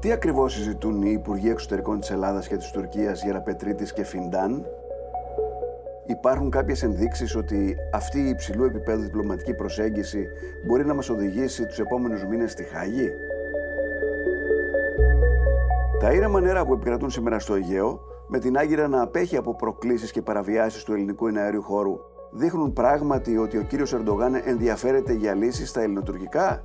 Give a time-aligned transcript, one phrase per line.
[0.00, 4.66] Τι ακριβώς συζητούν οι Υπουργοί Εξωτερικών της Ελλάδας και της Τουρκίας για Πετρίτη και Φιντάν,
[6.10, 10.26] Υπάρχουν κάποιες ενδείξεις ότι αυτή η υψηλού επίπεδου διπλωματική προσέγγιση
[10.66, 13.10] μπορεί να μας οδηγήσει τους επόμενους μήνες στη Χάγη;
[15.98, 20.10] Τα ήρεμα νερά που επικρατούν σήμερα στο Αιγαίο, με την Άγκυρα να απέχει από προκλήσεις
[20.10, 21.98] και παραβιάσεις του ελληνικού εναέριου χώρου,
[22.30, 26.64] δείχνουν πράγματι ότι ο κύριος Ερντογάν ενδιαφέρεται για λύσεις στα ελληνοτουρκικά;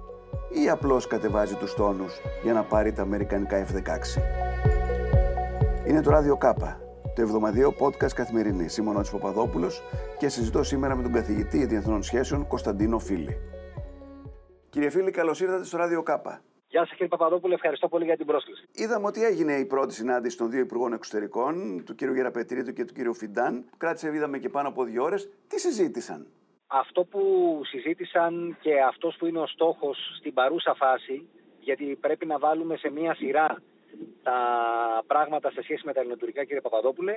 [0.63, 4.21] Ή απλώς κατεβάζει τους τόνους για να πάρει τα αμερικανικά F-16.
[5.87, 6.79] Είναι το ράδιο Κάπα,
[7.15, 8.67] το εβδομαδιαίο podcast καθημερινή.
[8.79, 9.83] Είμαι ο Νότης Παπαδόπουλος
[10.17, 13.37] και συζητώ σήμερα με τον καθηγητή Διεθνών Σχέσεων Κωνσταντίνο Φίλη.
[14.69, 16.41] Κύριε Φίλη, καλώς ήρθατε στο ράδιο Κάπα.
[16.67, 18.67] Γεια σας κύριε Παπαδόπουλο, ευχαριστώ πολύ για την πρόσκληση.
[18.71, 22.03] Είδαμε ότι έγινε η πρώτη συνάντηση των δύο Υπουργών Εξωτερικών, του κ.
[22.03, 23.15] Γεραπετρίτου και του κ.
[23.15, 23.65] Φιντάν.
[23.77, 25.29] Κράτησε, είδαμε και πάνω από δύο ώρες.
[25.47, 26.27] Τι συζήτησαν;
[26.67, 32.40] Αυτό που συζήτησαν και αυτός που είναι ο στόχος στην παρούσα φάση, γιατί πρέπει να
[32.40, 33.62] βάλουμε σε μία σειρά
[34.23, 34.40] τα
[35.07, 37.15] πράγματα σε σχέση με τα ελληνοτουρκικά, κύριε Παπαδόπουλε,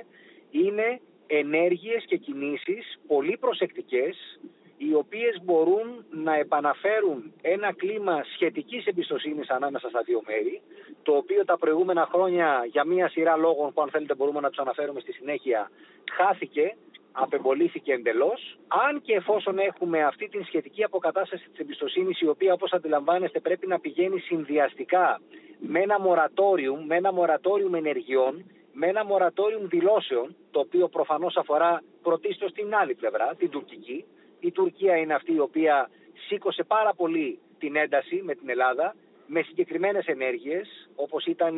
[0.51, 4.39] είναι ενέργειες και κινήσεις πολύ προσεκτικές
[4.77, 10.61] οι οποίες μπορούν να επαναφέρουν ένα κλίμα σχετικής εμπιστοσύνης ανάμεσα στα δύο μέρη,
[11.03, 14.59] το οποίο τα προηγούμενα χρόνια για μία σειρά λόγων που αν θέλετε μπορούμε να τους
[14.59, 15.71] αναφέρουμε στη συνέχεια,
[16.11, 16.75] χάθηκε,
[17.21, 18.57] απεμπολήθηκε εντελώς.
[18.67, 23.67] Αν και εφόσον έχουμε αυτή την σχετική αποκατάσταση της εμπιστοσύνης, η οποία όπως αντιλαμβάνεστε πρέπει
[23.67, 25.21] να πηγαίνει συνδυαστικά
[25.59, 31.83] με ένα μορατόριου, με ένα μορατόριου ενεργειών, με ένα μορατόριου δηλώσεων, το οποίο προφανώς αφορά
[32.01, 34.05] πρωτίστως την άλλη πλευρά, την τουρκική,
[34.39, 35.89] η Τουρκία είναι αυτή η οποία
[36.27, 38.95] σήκωσε πάρα πολύ την ένταση με την Ελλάδα
[39.27, 41.57] με συγκεκριμένες ενέργειες όπως ήταν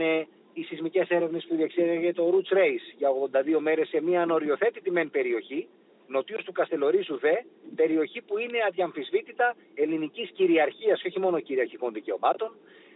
[0.54, 3.10] οι σεισμικές έρευνες που διεξέγεται το Roots Race για
[3.58, 5.68] 82 μέρες σε μια ανοριοθέτητη μεν περιοχή
[6.08, 7.36] νοτίως του Καστελορίσου δε,
[7.76, 12.56] περιοχή που είναι αδιαμφισβήτητα ελληνικής κυριαρχίας και όχι μόνο κυριαρχικών δικαιωμάτων,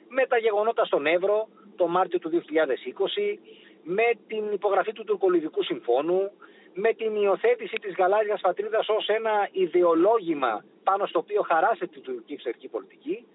[0.10, 3.38] με τα γεγονότα στον Εύρο το Μάρτιο του 2020,
[3.84, 6.32] με την υπογραφή του Τουρκολιδικού Συμφώνου,
[6.74, 12.34] με την υιοθέτηση της γαλάζιας πατρίδας ως ένα ιδεολόγημα πάνω στο οποίο χαράσεται την τουρκική
[12.34, 13.26] εξωτερική πολιτική,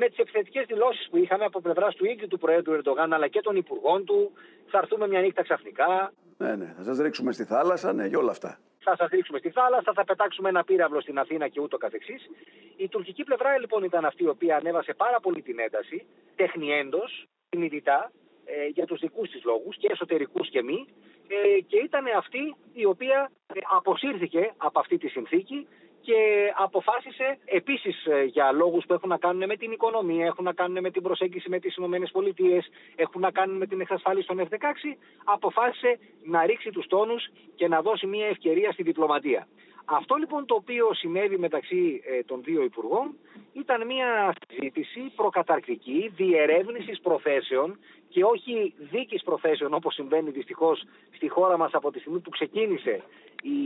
[0.00, 3.40] με τις επιθετικές δηλώσεις που είχαμε από πλευράς του ίδιου του Προέδρου Ερντογάν αλλά και
[3.40, 4.32] των υπουργών του,
[4.66, 6.12] θα έρθουμε μια νύχτα ξαφνικά.
[6.36, 8.58] Ναι, ναι, θα σας ρίξουμε στη θάλασσα, ναι, και όλα αυτά.
[8.78, 12.30] Θα σας ρίξουμε στη θάλασσα, θα πετάξουμε ένα πύραυλο στην Αθήνα και ούτω καθεξής.
[12.76, 18.10] Η τουρκική πλευρά λοιπόν ήταν αυτή η οποία ανέβασε πάρα πολύ την ένταση, τεχνιέντος, συνειδητά,
[18.44, 20.86] ε, για τους δικούς της λόγους και εσωτερικούς και μη
[21.28, 25.66] ε, και ήταν αυτή η οποία ε, αποσύρθηκε από αυτή τη συνθήκη
[26.06, 30.52] και αποφάσισε επίσης ε, για λόγους που έχουν να κάνουν με την οικονομία, έχουν να
[30.52, 32.64] κάνουν με την προσέγγιση με τις ΗΠΑ,
[32.96, 37.82] έχουν να κάνουν με την εξασφάλιση των F-16, αποφάσισε να ρίξει τους τόνους και να
[37.82, 39.46] δώσει μια ευκαιρία στη διπλωματία.
[39.84, 43.16] Αυτό λοιπόν το οποίο συνέβη μεταξύ ε, των δύο υπουργών
[43.52, 47.78] ήταν μια συζήτηση προκαταρκτική διερεύνησης προθέσεων
[48.08, 50.84] και όχι δίκης προθέσεων όπως συμβαίνει δυστυχώς
[51.14, 53.02] στη χώρα μας από τη στιγμή που ξεκίνησε
[53.42, 53.58] η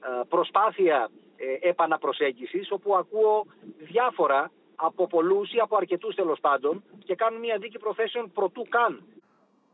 [0.00, 3.46] ε, προσπάθεια ε, επαναπροσέγγισης όπου ακούω
[3.78, 9.02] διάφορα από πολλούς ή από αρκετούς τέλος πάντων και κάνουν μια δίκη προθέσεων προτού καν.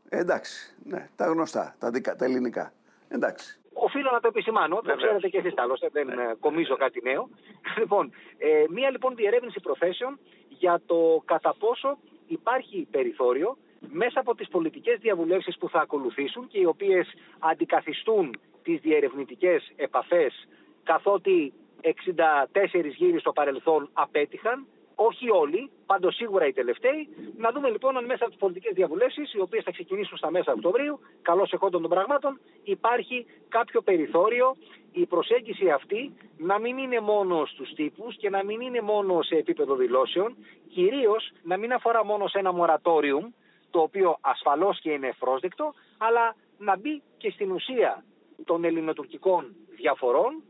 [0.09, 2.73] εντάξει, ναι, τα γνωστά, τα, τα ελληνικά.
[3.07, 3.57] Εντάξει.
[3.73, 6.23] Οφείλω να το επισημάνω, το ξέρετε και εσείς άλλωστε, δεν ναι.
[6.23, 7.29] Ε, κομίζω κάτι νέο.
[7.79, 11.97] Λοιπόν, ε, μία λοιπόν διερεύνηση προθέσεων για το κατά πόσο
[12.27, 17.07] υπάρχει περιθώριο μέσα από τις πολιτικές διαβουλεύσεις που θα ακολουθήσουν και οι οποίες
[17.39, 20.47] αντικαθιστούν τις διερευνητικές επαφές
[20.83, 27.09] καθότι 64 γύρι στο παρελθόν απέτυχαν όχι όλοι, πάντως σίγουρα οι τελευταίοι.
[27.37, 30.51] Να δούμε λοιπόν αν μέσα από τις πολιτικές διαβουλεύσεις, οι οποίες θα ξεκινήσουν στα μέσα
[30.51, 34.55] Οκτωβρίου, καλώς εχόντων των πραγμάτων, υπάρχει κάποιο περιθώριο
[34.91, 39.35] η προσέγγιση αυτή να μην είναι μόνο στους τύπους και να μην είναι μόνο σε
[39.35, 40.35] επίπεδο δηλώσεων,
[40.69, 43.29] κυρίως να μην αφορά μόνο σε ένα μορατόριουμ,
[43.71, 48.03] το οποίο ασφαλώς και είναι ευπρόσδεκτο, αλλά να μπει και στην ουσία
[48.45, 50.43] των ελληνοτουρκικών διαφορών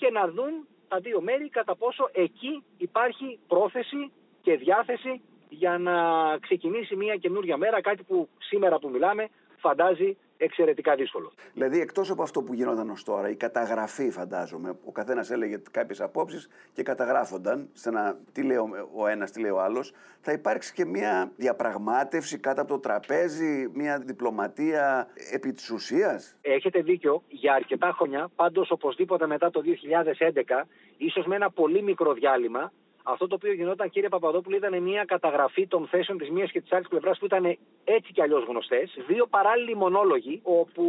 [0.00, 0.52] και να δουν
[0.88, 4.12] τα δύο μέρη κατά πόσο εκεί υπάρχει πρόθεση
[4.42, 5.96] και διάθεση για να
[6.38, 11.32] ξεκινήσει μια καινούργια μέρα, κάτι που σήμερα που μιλάμε φαντάζει εξαιρετικά δύσκολο.
[11.52, 16.00] Δηλαδή, εκτός από αυτό που γινόταν ως τώρα, η καταγραφή, φαντάζομαι, ο καθένας έλεγε κάποιες
[16.00, 18.56] απόψεις και καταγράφονταν σε ένα τι λέει
[18.96, 23.70] ο ένας, τι λέει ο άλλος, θα υπάρξει και μια διαπραγμάτευση κάτω από το τραπέζι,
[23.74, 28.30] μια διπλωματία επί της ουσίας; Έχετε δίκιο για αρκετά χρόνια.
[28.36, 30.66] Πάντως, οπωσδήποτε μετά το 2011,
[30.96, 35.66] ίσως με ένα πολύ μικρό διάλειμμα, αυτό το οποίο γινόταν, κύριε Παπαδόπουλο, ήταν μια καταγραφή
[35.66, 38.98] των θέσεων της μίας και της άλλης πλευράς που ήταν έτσι κι αλλιώς γνωστές.
[39.06, 40.84] Δύο παράλληλοι μονόλογοι, όπου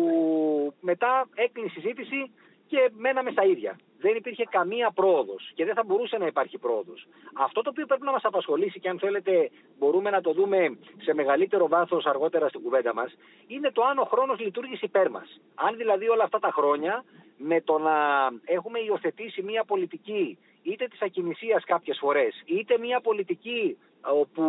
[0.80, 2.32] μετά έκλεινε η συζήτηση
[2.68, 3.80] και μέναμε στα ίδια.
[4.00, 7.08] Δεν υπήρχε καμία πρόοδος και δεν θα μπορούσε να υπάρχει πρόοδος.
[7.34, 11.14] Αυτό το οποίο πρέπει να μας απασχολήσει και αν θέλετε μπορούμε να το δούμε σε
[11.14, 13.18] μεγαλύτερο βάθος αργότερα στην κουβέντα μας,
[13.48, 15.42] είναι το αν ο χρόνος λειτουργήσε υπέρ μας.
[15.56, 17.04] Αν δηλαδή όλα αυτά τα χρόνια
[17.38, 17.96] με το να
[18.46, 24.44] έχουμε υιοθετήσει μια πολιτική είτε της ακινησίας κάποιες φορές, είτε μια πολιτική όπου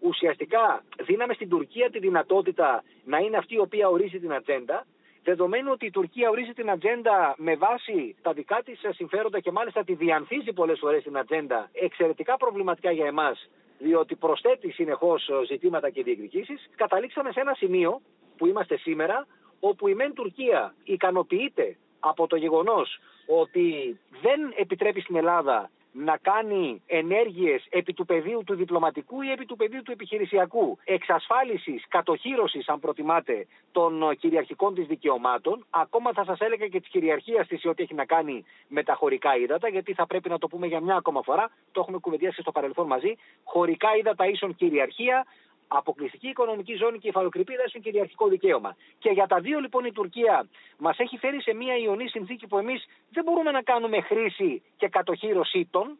[0.00, 4.86] ουσιαστικά δίναμε στην Τουρκία τη δυνατότητα να είναι αυτή η οποία ορίζει την ατζέντα,
[5.24, 9.84] δεδομένου ότι η Τουρκία ορίζει την ατζέντα με βάση τα δικά της συμφέροντα και μάλιστα
[9.84, 16.02] τη διανθίζει πολλές φορές την ατζέντα, εξαιρετικά προβληματικά για εμάς, διότι προσθέτει συνεχώς ζητήματα και
[16.02, 18.00] διεκδικήσεις, καταλήξαμε σε ένα σημείο
[18.36, 19.26] που είμαστε σήμερα,
[19.60, 21.76] όπου η ΜΕΝ Τουρκία ικανοποιείται
[22.08, 28.54] από το γεγονός ότι δεν επιτρέπει στην Ελλάδα να κάνει ενέργειες επί του πεδίου του
[28.54, 35.66] διπλωματικού ή επί του πεδίου του επιχειρησιακού εξασφάλισης, κατοχύρωσης αν προτιμάτε των κυριαρχικών της δικαιωμάτων
[35.70, 39.36] ακόμα θα σας έλεγα και της κυριαρχίας της ό,τι έχει να κάνει με τα χωρικά
[39.36, 42.52] ύδατα γιατί θα πρέπει να το πούμε για μια ακόμα φορά το έχουμε κουβεντιάσει στο
[42.52, 45.26] παρελθόν μαζί χωρικά ύδατα ίσον κυριαρχία
[45.68, 48.76] αποκλειστική οικονομική ζώνη και υφαλοκρηπίδα έχουν κυριαρχικό δικαίωμα.
[48.98, 50.48] Και για τα δύο λοιπόν η Τουρκία
[50.78, 54.88] μας έχει φέρει σε μια ιονή συνθήκη που εμείς δεν μπορούμε να κάνουμε χρήση και
[54.88, 55.98] κατοχήρωσή των.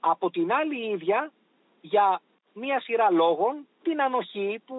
[0.00, 1.32] Από την άλλη η ίδια
[1.80, 2.20] για
[2.52, 4.76] μία σειρά λόγων την ανοχή που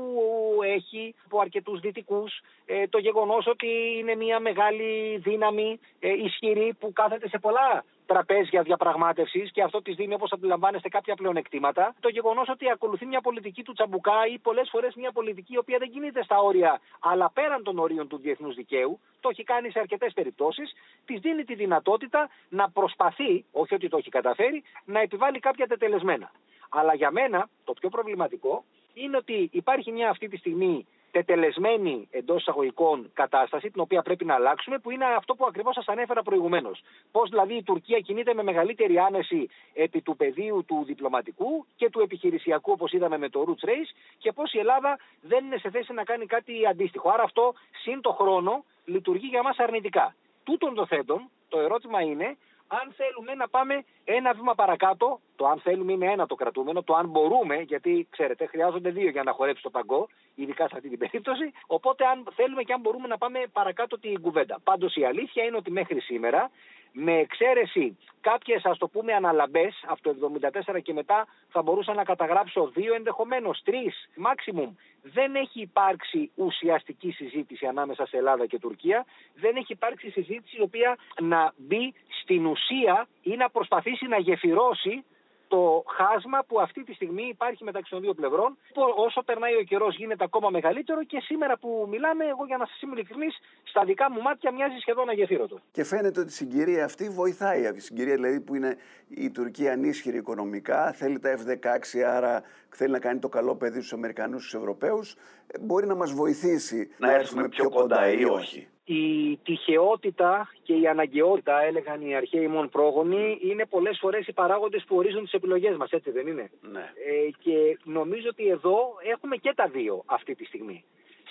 [0.63, 3.67] έχει από αρκετούς δυτικούς, ε, το γεγονός ότι
[3.99, 9.95] είναι μια μεγάλη δύναμη ε, ισχυρή που κάθεται σε πολλά τραπέζια διαπραγμάτευσης και αυτό της
[9.95, 11.95] δίνει, όπως αντιλαμβάνεστε, κάποια πλεονεκτήματα.
[11.99, 15.77] Το γεγονός ότι ακολουθεί μια πολιτική του τσαμπουκά ή πολλές φορές μια πολιτική η οποία
[15.77, 19.79] δεν κινείται στα όρια αλλά πέραν των ορίων του διεθνούς δικαίου, το έχει κάνει σε
[19.79, 20.73] αρκετές περιπτώσεις,
[21.05, 26.31] της δίνει τη δυνατότητα να προσπαθεί, όχι ότι το έχει καταφέρει, να επιβάλλει κάποια τετελεσμένα.
[26.73, 28.63] Αλλά για μένα το πιο προβληματικό
[28.93, 34.33] είναι ότι υπάρχει μια αυτή τη στιγμή τετελεσμένη εντός εισαγωγικών κατάσταση, την οποία πρέπει να
[34.33, 36.81] αλλάξουμε, που είναι αυτό που ακριβώς σας ανέφερα προηγουμένως.
[37.11, 41.99] Πώς δηλαδή η Τουρκία κινείται με μεγαλύτερη άνεση επί του πεδίου του διπλωματικού και του
[41.99, 45.93] επιχειρησιακού, όπως είδαμε με το Roots Race, και πώς η Ελλάδα δεν είναι σε θέση
[45.93, 47.09] να κάνει κάτι αντίστοιχο.
[47.09, 47.53] Άρα αυτό,
[47.83, 50.15] συν το χρόνο, λειτουργεί για μας αρνητικά.
[50.43, 52.37] Τούτων το θέτων, το ερώτημα είναι
[52.79, 56.93] αν θέλουμε να πάμε ένα βήμα παρακάτω, το αν θέλουμε είναι ένα το κρατούμενο, το
[56.95, 60.97] αν μπορούμε, γιατί ξέρετε, χρειάζονται δύο για να χορέψει το παγκό, ειδικά σε αυτή την
[60.97, 61.51] περίπτωση.
[61.67, 64.59] Οπότε, αν θέλουμε και αν μπορούμε να πάμε παρακάτω την κουβέντα.
[64.63, 66.51] Πάντως, η αλήθεια είναι ότι μέχρι σήμερα
[66.91, 70.31] με εξαίρεση κάποιες ας το πούμε αναλαμπές από το
[70.75, 74.69] 1974 και μετά θα μπορούσα να καταγράψω δύο ενδεχομένως, τρεις maximum.
[75.01, 79.05] Δεν έχει υπάρξει ουσιαστική συζήτηση ανάμεσα σε Ελλάδα και Τουρκία.
[79.35, 85.03] Δεν έχει υπάρξει συζήτηση η οποία να μπει στην ουσία ή να προσπαθήσει να γεφυρώσει
[85.53, 88.57] το χάσμα που αυτή τη στιγμή υπάρχει μεταξύ των δύο πλευρών.
[89.05, 92.81] Όσο περνάει ο καιρός γίνεται ακόμα μεγαλύτερο και σήμερα που μιλάμε, εγώ για να σας
[92.81, 95.59] είμαι ειλικρινής, στα δικά μου μάτια μοιάζει σχεδόν αγεφύρωτο.
[95.71, 97.59] Και φαίνεται ότι η συγκυρία αυτή βοηθάει.
[97.75, 98.77] Η συγκυρία δηλαδή που είναι
[99.07, 103.93] η Τουρκία ανίσχυρη οικονομικά, θέλει τα F-16, άρα θέλει να κάνει το καλό παιδί στους
[103.93, 105.15] Αμερικανούς, στους Ευρωπαίους,
[105.47, 110.73] ε, μπορεί να μας βοηθήσει να, να έρθουμε πιο κοντά ή όχι η τυχεότητα και
[110.73, 115.33] η αναγκαιότητα, έλεγαν οι αρχαίοι μόνο πρόγονοι, είναι πολλές φορές οι παράγοντες που ορίζουν τις
[115.33, 116.79] επιλογές μας, έτσι δεν είναι; Ναι.
[116.79, 120.83] Ε, και νομίζω ότι εδώ έχουμε και τα δύο αυτή τη στιγμή.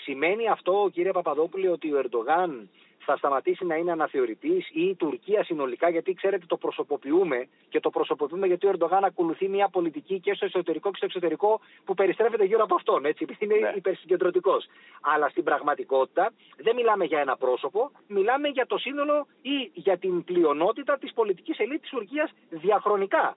[0.03, 2.69] Σημαίνει αυτό, κύριε Παπαδόπουλε, ότι ο Ερντογάν
[3.05, 7.91] θα σταματήσει να είναι αναθεωρητής ή η Τουρκία συνολικά, γιατί ξέρετε το προσωποποιούμε και το
[7.91, 12.45] προσωποποιούμε γιατί ο Ερντογάν ακολουθεί μια πολιτική και στο εσωτερικό και στο εξωτερικό που περιστρέφεται
[12.45, 13.73] γύρω από αυτόν, έτσι, επειδή είναι ναι.
[13.77, 14.67] υπερσυγκεντρωτικός.
[15.01, 20.25] Αλλά στην πραγματικότητα δεν μιλάμε για ένα πρόσωπο, μιλάμε για το σύνολο ή για την
[20.25, 23.37] πλειονότητα της πολιτικής ελίτ της Τουρκίας διαχρονικά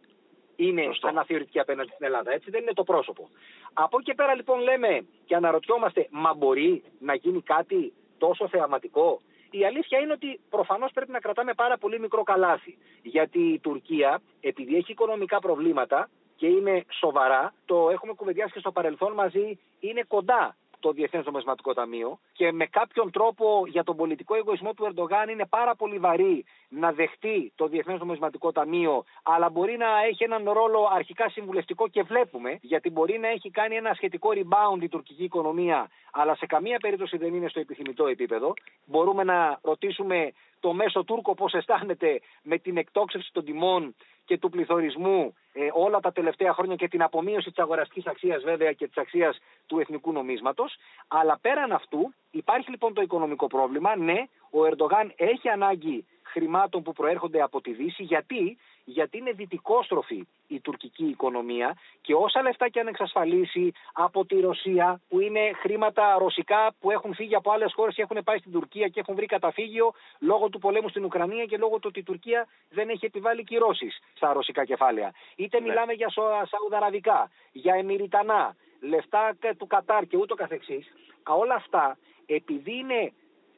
[0.56, 1.08] είναι Σωστό.
[1.08, 2.32] αναθεωρητική απέναντι στην Ελλάδα.
[2.32, 3.30] Έτσι δεν είναι το πρόσωπο.
[3.74, 9.22] Από εκεί πέρα λοιπόν λέμε και αναρωτιόμαστε, μα μπορεί να γίνει κάτι τόσο θεαματικό
[9.60, 12.78] η αλήθεια είναι ότι προφανώς πρέπει να κρατάμε πάρα πολύ μικρό καλάθι.
[13.02, 18.72] Γιατί η Τουρκία, επειδή έχει οικονομικά προβλήματα και είναι σοβαρά, το έχουμε κουβεντιάσει και στο
[18.72, 24.36] παρελθόν μαζί, είναι κοντά το Διεθνές Νομισματικό Ταμείο και με κάποιον τρόπο για τον πολιτικό
[24.36, 29.78] εγωισμό του Ερντογάν είναι πάρα πολύ βαρύ να δεχτεί το Διεθνές Νομισματικό Ταμείο, αλλά μπορεί
[29.78, 34.30] να έχει έναν ρόλο αρχικά συμβουλευτικό και βλέπουμε, γιατί μπορεί να έχει κάνει ένα σχετικό
[34.34, 38.54] rebound η τουρκική οικονομία, αλλά σε καμία περίπτωση δεν είναι στο επιθυμητό επίπεδο.
[38.86, 44.50] Μπορούμε να ρωτήσουμε το μέσο Τούρκο πώς αισθάνεται με την εκτόξευση των τιμών και του
[44.50, 48.98] πληθωρισμού ε, όλα τα τελευταία χρόνια και την απομείωση της αγοραστικής αξίας βέβαια και της
[48.98, 50.76] αξίας του εθνικού νομίσματος.
[51.08, 53.96] Αλλά πέραν αυτού υπάρχει λοιπόν το οικονομικό πρόβλημα.
[53.96, 58.04] Ναι, ο Ερντογάν έχει ανάγκη χρημάτων που προέρχονται από τη Δύση.
[58.04, 64.40] Γιατί, Γιατί είναι δυτικόστροφη η τουρκική οικονομία και όσα λεφτά και αν εξασφαλίσει από τη
[64.40, 68.52] Ρωσία, που είναι χρήματα ρωσικά που έχουν φύγει από άλλες χώρες και έχουν πάει στην
[68.52, 72.04] Τουρκία και έχουν βρει καταφύγιο λόγω του πολέμου στην Ουκρανία και λόγω του ότι η
[72.04, 75.14] Τουρκία δεν έχει επιβάλει κυρώσεις στα ρωσικά κεφάλαια.
[75.36, 75.68] Είτε ναι.
[75.68, 76.10] μιλάμε για
[76.50, 80.86] Σαουδαραβικά, για Εμμυριτανά, λεφτά του Κατάρ και ούτω καθεξής.
[81.24, 83.14] Όλα αυτά επειδή είναι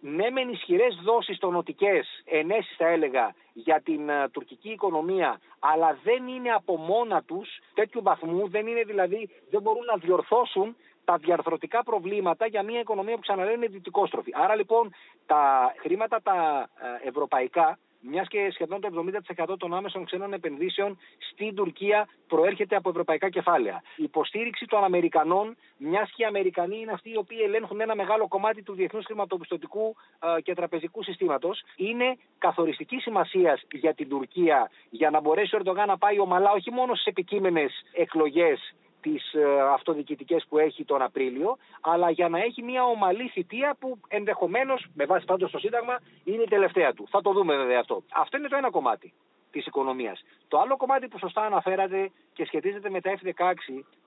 [0.05, 6.27] ναι μεν ισχυρές δόσεις τονοτικές, ενέσεις θα έλεγα, για την uh, τουρκική οικονομία, αλλά δεν
[6.27, 11.83] είναι από μόνα τους τέτοιου βαθμού, δεν είναι δηλαδή, δεν μπορούν να διορθώσουν τα διαρθρωτικά
[11.83, 14.31] προβλήματα για μια οικονομία που ξαναλέω είναι δυτικόστροφη.
[14.33, 14.93] Άρα λοιπόν
[15.25, 16.69] τα χρήματα τα
[17.03, 17.77] ε, ευρωπαϊκά
[18.09, 19.03] μιας και σχεδόν το
[19.47, 23.81] 70% των άμεσων ξένων επενδύσεων στην Τουρκία προέρχεται από ευρωπαϊκά κεφάλαια.
[23.95, 28.27] Η υποστήριξη των Αμερικανών, μιας και οι Αμερικανοί είναι αυτοί οι οποίοι ελέγχουν ένα μεγάλο
[28.27, 29.95] κομμάτι του διεθνούς χρηματοπιστωτικού
[30.37, 35.87] ε, και τραπεζικού συστήματος, είναι καθοριστική σημασία για την Τουρκία για να μπορέσει ο Ερντογάν
[35.87, 38.73] να πάει ομαλά όχι μόνο στις επικείμενες εκλογές
[39.05, 43.99] τις ε, αυτοδιοικητικές που έχει τον Απρίλιο, αλλά για να έχει μια ομαλή θητεία που
[44.07, 47.07] ενδεχομένως, με βάση πάντως το Σύνταγμα, είναι η τελευταία του.
[47.09, 48.03] Θα το δούμε βέβαια αυτό.
[48.13, 49.13] Αυτό είναι το ένα κομμάτι
[49.51, 50.23] της οικονομίας.
[50.47, 53.53] Το άλλο κομμάτι που σωστά αναφέρατε και σχετίζεται με τα F-16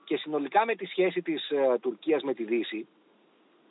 [0.03, 2.87] και συνολικά με τη σχέση της uh, Τουρκίας με τη Δύση,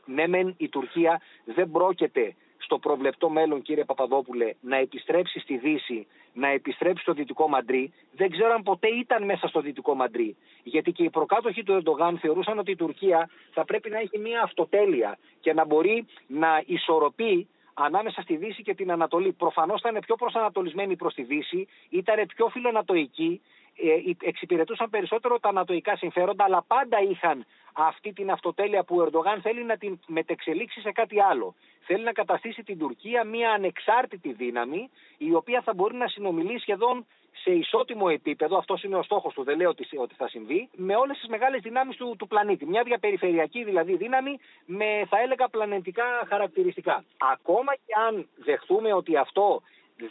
[0.04, 2.34] ναι μεν η Τουρκία δεν πρόκειται
[2.68, 7.92] στο προβλεπτό μέλλον, κύριε Παπαδόπουλε, να επιστρέψει στη Δύση, να επιστρέψει στο Δυτικό Μαντρί.
[8.16, 10.36] Δεν ξέρω αν ποτέ ήταν μέσα στο Δυτικό Μαντρί.
[10.62, 14.42] Γιατί και οι προκάτοχοι του Ερντογάν θεωρούσαν ότι η Τουρκία θα πρέπει να έχει μια
[14.42, 17.48] αυτοτέλεια και να μπορεί να ισορροπεί
[17.84, 19.32] ανάμεσα στη Δύση και την Ανατολή.
[19.32, 23.40] Προφανώς ήταν πιο προσανατολισμένη προς τη Δύση, ήταν πιο φιλονατοική,
[23.76, 29.40] ε, εξυπηρετούσαν περισσότερο τα ανατοϊκά συμφέροντα, αλλά πάντα είχαν αυτή την αυτοτέλεια που ο Ερντογάν
[29.40, 31.54] θέλει να την μετεξελίξει σε κάτι άλλο.
[31.80, 37.06] Θέλει να καταστήσει την Τουρκία μια ανεξάρτητη δύναμη, η οποία θα μπορεί να συνομιλεί σχεδόν
[37.32, 41.18] σε ισότιμο επίπεδο, αυτός είναι ο στόχος του, δεν λέω ότι, θα συμβεί, με όλες
[41.18, 42.66] τις μεγάλες δυνάμεις του, του πλανήτη.
[42.66, 47.04] Μια διαπεριφερειακή δηλαδή δύναμη με θα έλεγα πλανητικά χαρακτηριστικά.
[47.32, 49.62] Ακόμα και αν δεχθούμε ότι αυτό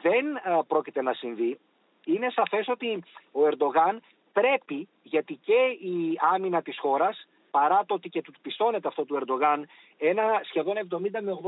[0.02, 0.26] δεν
[0.68, 1.60] πρόκειται να συμβεί,
[2.06, 4.02] είναι σαφές ότι ο Ερντογάν
[4.34, 7.28] πρέπει, γιατί και η άμυνα της χώρας,
[7.60, 11.40] παρά το ότι και του πιστώνεται αυτό του Ερντογάν, ένα σχεδόν 70 με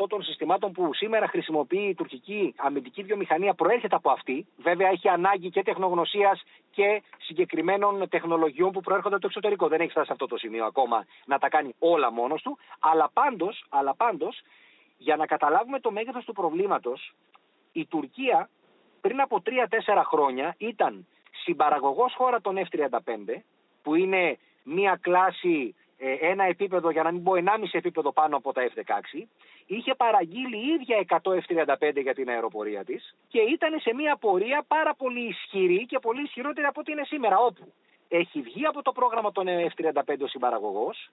[0.00, 4.46] 80% των συστημάτων που σήμερα χρησιμοποιεί η τουρκική αμυντική βιομηχανία προέρχεται από αυτή.
[4.56, 9.68] Βέβαια έχει ανάγκη και τεχνογνωσίας και συγκεκριμένων τεχνολογιών που προέρχονται από το εξωτερικό.
[9.68, 12.58] Δεν έχει φτάσει σε αυτό το σημείο ακόμα να τα κάνει όλα μόνος του.
[12.78, 14.40] Αλλά πάντως, αλλά πάντως,
[14.96, 17.14] για να καταλάβουμε το μέγεθος του προβλήματος,
[17.72, 18.48] η Τουρκία
[19.00, 21.06] πριν από 3-4 χρόνια ήταν
[21.44, 23.42] συμπαραγωγός χώρα των F-35
[23.82, 28.52] που είναι μία κλάση, ε, ένα επίπεδο για να μην πω 1,5 επίπεδο πάνω από
[28.52, 29.26] τα F-16
[29.66, 34.64] είχε παραγγείλει η ίδια 100 F-35 για την αεροπορία της και ήταν σε μία πορεία
[34.68, 37.72] πάρα πολύ ισχυρή και πολύ ισχυρότερη από ό,τι είναι σήμερα όπου
[38.08, 41.10] έχει βγει από το πρόγραμμα των F-35 ο συμπαραγωγός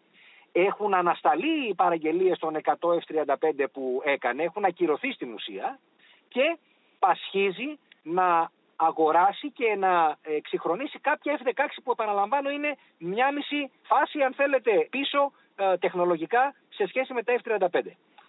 [0.52, 5.80] έχουν ανασταλεί οι παραγγελίες των 100 F-35 που έκανε, έχουν ακυρωθεί στην ουσία
[6.28, 6.58] και
[7.00, 14.34] πασχίζει να αγοράσει και να εξυγχρονίσει κάποια F-16 που επαναλαμβάνω είναι μια μισή φάση αν
[14.34, 17.82] θέλετε πίσω ε, τεχνολογικά σε σχέση με τα F-35.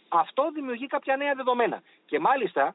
[0.08, 2.74] Αυτό δημιουργεί κάποια νέα δεδομένα και μάλιστα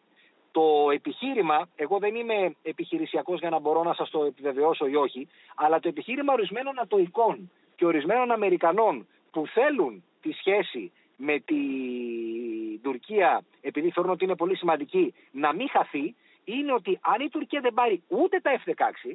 [0.52, 5.28] το επιχείρημα, εγώ δεν είμαι επιχειρησιακός για να μπορώ να σας το επιβεβαιώσω ή όχι,
[5.56, 13.44] αλλά το επιχείρημα ορισμένων ατοικών και ορισμένων Αμερικανών που θέλουν τη σχέση με την Τουρκία,
[13.62, 17.74] επειδή θεωρούν ότι είναι πολύ σημαντική, να μην χαθεί, είναι ότι αν η Τουρκία δεν
[17.74, 19.14] πάρει ούτε τα F-16,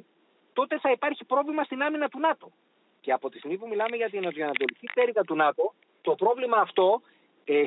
[0.53, 2.51] τότε θα υπάρχει πρόβλημα στην άμυνα του ΝΑΤΟ.
[3.01, 7.01] Και από τη στιγμή που μιλάμε για την ανατολική πτέρυγα του ΝΑΤΟ, το πρόβλημα αυτό
[7.03, 7.16] ε,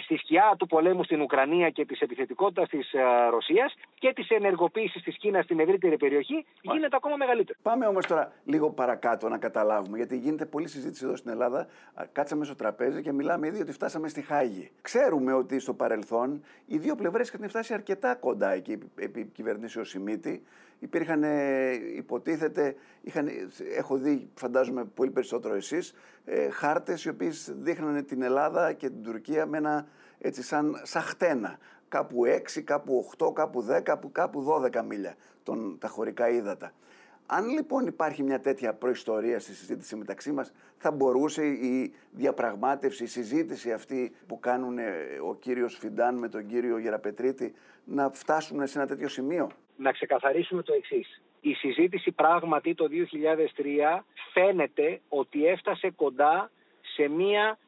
[0.03, 5.03] στη σκιά του πολέμου στην Ουκρανία και της επιθετικότητας της ε, Ρωσίας και της ενεργοποίησης
[5.03, 7.59] της Κίνας στην ευρύτερη περιοχή γίνεται ακόμα μεγαλύτερο.
[7.63, 11.67] Πάμε όμως τώρα λίγο παρακάτω να καταλάβουμε, γιατί γίνεται πολλή συζήτηση εδώ στην Ελλάδα.
[12.13, 14.71] Κάτσαμε στο τραπέζι και μιλάμε ήδη ότι φτάσαμε στη Χάγη.
[14.81, 20.43] Ξέρουμε ότι στο παρελθόν οι δύο πλευρές είχαν φτάσει αρκετά κοντά εκεί επί κυβερνήσεως Σιμίτη
[20.81, 21.25] υπήρχαν,
[21.97, 23.29] υποτίθεται, είχαν,
[23.77, 25.95] έχω δει φαντάζομαι πολύ περισσότερο εσείς,
[26.25, 29.87] ε, χάρτες οι οποίες δείχνανε την Ελλάδα και την Τουρκία με ένα
[30.19, 31.59] έτσι σαν, σαν χτένα.
[31.89, 36.73] Κάπου 6, κάπου 8, κάπου 10, κάπου, κάπου 12 μίλια τον, τα χωρικά ύδατα.
[37.33, 43.07] Αν λοιπόν υπάρχει μια τέτοια προϊστορία στη συζήτηση μεταξύ μας, θα μπορούσε η διαπραγμάτευση, η
[43.07, 44.93] συζήτηση αυτή που κάνουν ε,
[45.29, 47.53] ο κύριος Φιντάν με τον κύριο Γεραπετρίτη
[47.85, 51.21] να φτάσουν σε ένα τέτοιο σημείο; Να ξεκαθαρίσουμε το εξής.
[51.41, 56.51] Η συζήτηση πράγματι το 2003 φαίνεται ότι έφτασε κοντά
[56.95, 57.59] σε μία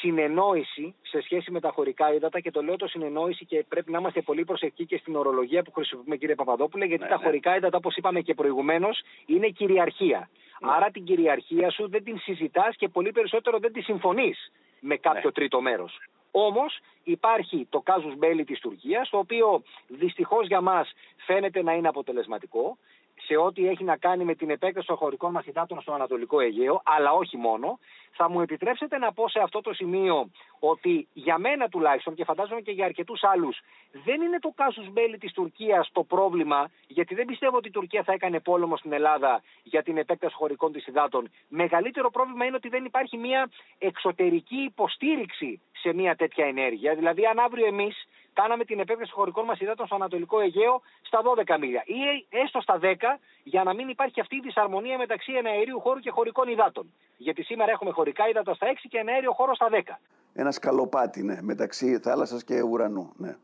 [0.00, 3.98] συνεννόηση σε σχέση με τα χωρικά ύδατα και το λέω το συνεννόηση και πρέπει να
[3.98, 7.24] είμαστε πολύ προσεκτικοί και στην ορολογία που χρησιμοποιούμε κύριε Παπαδόπουλε γιατί Ναι, τα ναι.
[7.24, 10.30] χωρικά ύδατα όπως είπαμε και προηγουμένως είναι κυριαρχία.
[10.60, 15.20] Άρα την κυριαρχία σου δεν την συζητάς και πολύ περισσότερο δεν τη συμφωνείς με κάποιο
[15.24, 15.32] Ναι.
[15.32, 15.98] τρίτο μέρος.
[16.30, 21.88] Όμως υπάρχει το κάζους μπέλι της Τουρκίας το οποίο δυστυχώς για μας φαίνεται να είναι
[21.88, 22.78] αποτελεσματικό
[23.26, 27.12] σε ό,τι έχει να κάνει με την επέκταση των χωρικών μαθητάτων στο Ανατολικό Αιγαίο, αλλά
[27.12, 27.78] όχι μόνο.
[28.12, 30.30] Θα μου επιτρέψετε να πω σε αυτό το σημείο
[30.60, 33.60] ότι για μένα τουλάχιστον και φαντάζομαι και για αρκετούς άλλους,
[34.04, 38.02] δεν είναι το κάσου μπέλι της Τουρκίας το πρόβλημα, γιατί δεν πιστεύω ότι η Τουρκία
[38.02, 41.30] θα έκανε πόλεμο στην Ελλάδα για την επέκταση χωρικών της υδάτων.
[41.48, 46.94] Μεγαλύτερο πρόβλημα είναι ότι δεν υπάρχει μια εξωτερική υποστήριξη σε μια τέτοια ενέργεια.
[46.94, 51.58] Δηλαδή, αν αύριο εμείς κάναμε την επέκταση χωρικών μας υδάτων στο Ανατολικό Αιγαίο στα 12
[51.58, 56.00] μίλια ή έστω στα 10 για να μην υπάρχει αυτή η δυσαρμονία μεταξύ εναερίου χώρου
[56.00, 56.92] και χωρικών υδάτων.
[57.16, 59.98] Γιατί σήμερα έχουμε χωρικά υδάτα στα 6 και εναέριο χώρο στα 10.
[60.32, 63.12] Ένα σκαλοπάτι, ναι, μεταξύ θάλασσας και ουρανού.
[63.16, 63.36] Ναι.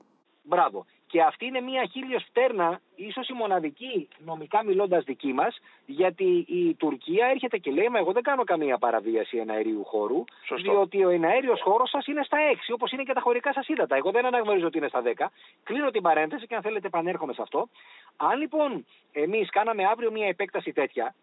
[0.43, 0.87] Μπράβο.
[1.07, 6.75] Και αυτή είναι μια χίλιος φτέρνα, ίσως η μοναδική νομικά μιλώντας δική μας, γιατί η
[6.75, 10.71] Τουρκία έρχεται και λέει: Μα εγώ δεν κάνω καμία παραβίαση εναερίου χώρου, Σωστό.
[10.71, 13.97] διότι ο εναέριος χώρος σας είναι στα 6, όπως είναι και τα χωρικά σας ύδατα.
[13.97, 15.31] Εγώ δεν αναγνωρίζω ότι είναι στα 10.
[15.63, 17.69] Κλείνω την παρένθεση και αν θέλετε επανέρχομαι σε αυτό.
[18.17, 21.15] Αν λοιπόν εμείς κάναμε αύριο μια επέκταση τέτοια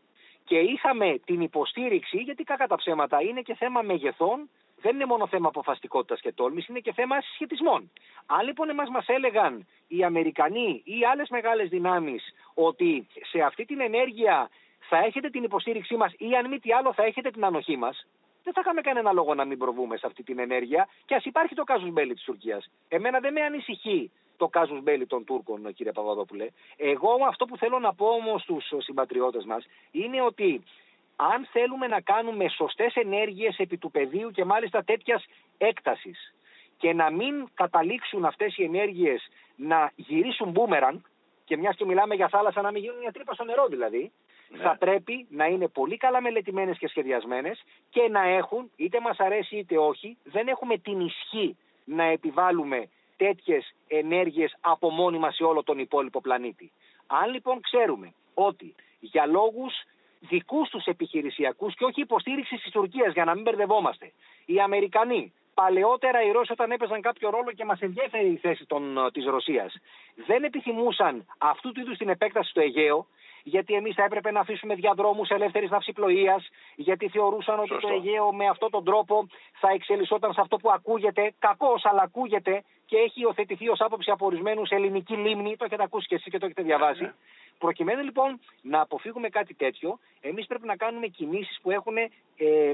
[0.44, 4.50] και είχαμε την υποστήριξη, γιατί κακά τα ψέματα είναι και θέμα μεγεθών,
[4.84, 7.92] δεν είναι μόνο θέμα αποφαστικότητα και τόλμης, είναι και θέμα συσχετισμών.
[8.26, 12.24] Αν λοιπόν εμάς μας έλεγαν οι Αμερικανοί ή άλλες μεγάλες δυνάμεις
[12.54, 14.50] ότι σε αυτή την ενέργεια
[14.90, 18.08] θα έχετε την υποστήριξή μας ή αν μη τι άλλο θα έχετε την ανοχή μας,
[18.44, 21.56] δεν θα είχαμε κανένα λόγο να μην προβούμε σε αυτή την ενέργεια και ας υπάρχει
[21.56, 22.70] το κάζους μπέλι της Τουρκίας.
[22.88, 26.48] Εμένα δεν με ανησυχεί το κάζους μπέλι των Τούρκων, κύριε Παπαδόπουλε.
[26.78, 30.64] Εγώ αυτό που θέλω να πω όμως στους συμπατριώτες μας είναι ότι
[31.32, 35.26] αν θέλουμε να κάνουμε σωστές ενέργειες επί του πεδίου και μάλιστα τέτοιας
[35.58, 36.34] έκτασης
[36.78, 41.06] και να μην καταλήξουν αυτές οι ενέργειες να γυρίσουν μπούμεραν,
[41.46, 44.12] και μιας και μιλάμε για θάλασσα, να μην γίνουν μια τρύπα στο νερό δηλαδή,
[44.50, 44.58] Ναι.
[44.64, 49.56] θα πρέπει να είναι πολύ καλά μελετημένες και σχεδιασμένες και να έχουν, είτε μας αρέσει
[49.58, 55.64] είτε όχι, δεν έχουμε την ισχύ να επιβάλλουμε τέτοιες ενέργειες από μόνοι μας σε όλο
[55.64, 56.72] τον υπόλοιπο πλανήτη.
[57.08, 59.74] Αν λοιπόν ξέρουμε ότι για λόγους
[60.30, 64.12] δικούς τους επιχειρησιακούς και όχι υποστήριξης της Τουρκίας για να μην μπερδευόμαστε,
[64.46, 68.98] οι Αμερικανοί παλαιότερα οι Ρώσοι όταν έπαιζαν κάποιο ρόλο και μας ενδιέφερε η θέση των,
[68.98, 69.76] ε, της Ρωσίας
[70.16, 73.08] δεν επιθυμούσαν αυτού του είδους την επέκταση στο Αιγαίο
[73.44, 77.88] γιατί εμείς θα έπρεπε να αφήσουμε διαδρόμους ελεύθερης ναυσιπλοείας γιατί θεωρούσαν ότι Σωστό.
[77.88, 79.28] το Αιγαίο με αυτόν τον τρόπο
[79.60, 84.26] θα εξελισσόταν σε αυτό που ακούγεται, κακός αλλά ακούγεται και έχει υιοθετηθεί ως άποψη από
[84.26, 87.04] ορισμένους ελληνική λίμνη, το έχετε ακούσει και εσείς και το έχετε διαβάσει.
[87.04, 87.14] Ναι.
[87.58, 92.10] Προκειμένου λοιπόν να αποφύγουμε κάτι τέτοιο, εμείς πρέπει να κάνουμε κινήσεις που έχουν ε,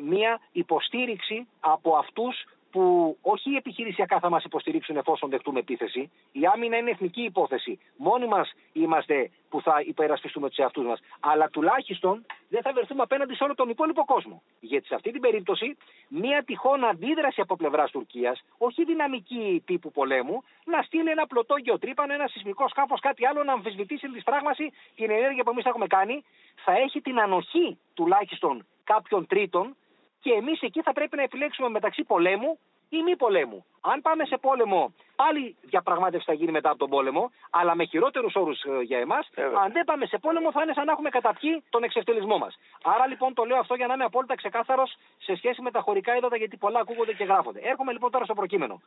[0.01, 6.12] μία υποστήριξη από αυτούς που όχι επιχειρησιακά θα μας υποστηρίξουν εφόσον δεχτούμε επίθεση.
[6.32, 7.79] Η άμυνα είναι εθνική υπόθεση.
[7.97, 10.99] Μόνοι μας είμαστε που θα υπερασπιστούμε τους εαυτούς μας.
[11.19, 14.41] Αλλά τουλάχιστον δεν θα βρεθούμε απέναντι σε όλο τον υπόλοιπο κόσμο.
[14.60, 15.77] Γιατί σε αυτή την περίπτωση
[16.08, 22.13] μία τυχόν αντίδραση από πλευράς Τουρκίας, όχι δυναμική τύπου πολέμου, να στείλει ένα πλωτό γεωτρύπανο,
[22.13, 26.23] ένα σεισμικό σκάφος, κάτι άλλο να αμφισβητήσει τη φράγμαση την ενέργεια που εμείς έχουμε κάνει,
[26.55, 29.75] θα έχει την ανοχή τουλάχιστον κάποιων τρίτων
[30.19, 33.65] και εμείς εκεί θα πρέπει να επιλέξουμε μεταξύ πολέμου ή μη πολέμου.
[33.82, 38.36] Αν πάμε σε πόλεμο, πάλι διαπραγμάτευση θα γίνει μετά από τον πόλεμο, αλλά με χειρότερους
[38.36, 39.30] όρους για εμάς.
[39.36, 39.60] Βέβαια.
[39.63, 42.60] Αν δεν πάμε σε πόλεμο, θα είναι σαν να έχουμε καταπιεί τον εξευτελισμό μας.
[42.84, 46.15] Άρα λοιπόν το λέω αυτό για να είμαι απόλυτα ξεκάθαρος σε σχέση με τα χωρικά
[46.17, 47.60] ύδατα, γιατί πολλά ακούγονται και γράφονται.
[47.63, 48.82] Έρχομαι λοιπόν τώρα στο προκείμενο.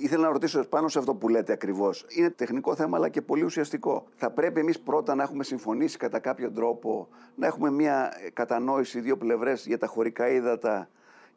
[0.00, 2.04] Ήθελα να ρωτήσω πάνω σε αυτό που λέτε ακριβώς.
[2.08, 4.06] Είναι τεχνικό θέμα, αλλά και πολύ ουσιαστικό.
[4.14, 9.00] Θα πρέπει εμείς πρώτα να έχουμε συμφωνήσει κατά κάποιο τρόπο, να έχουμε μια ε, κατανόηση
[9.00, 10.88] δύο πλευρές για τα χωρικά ύδατα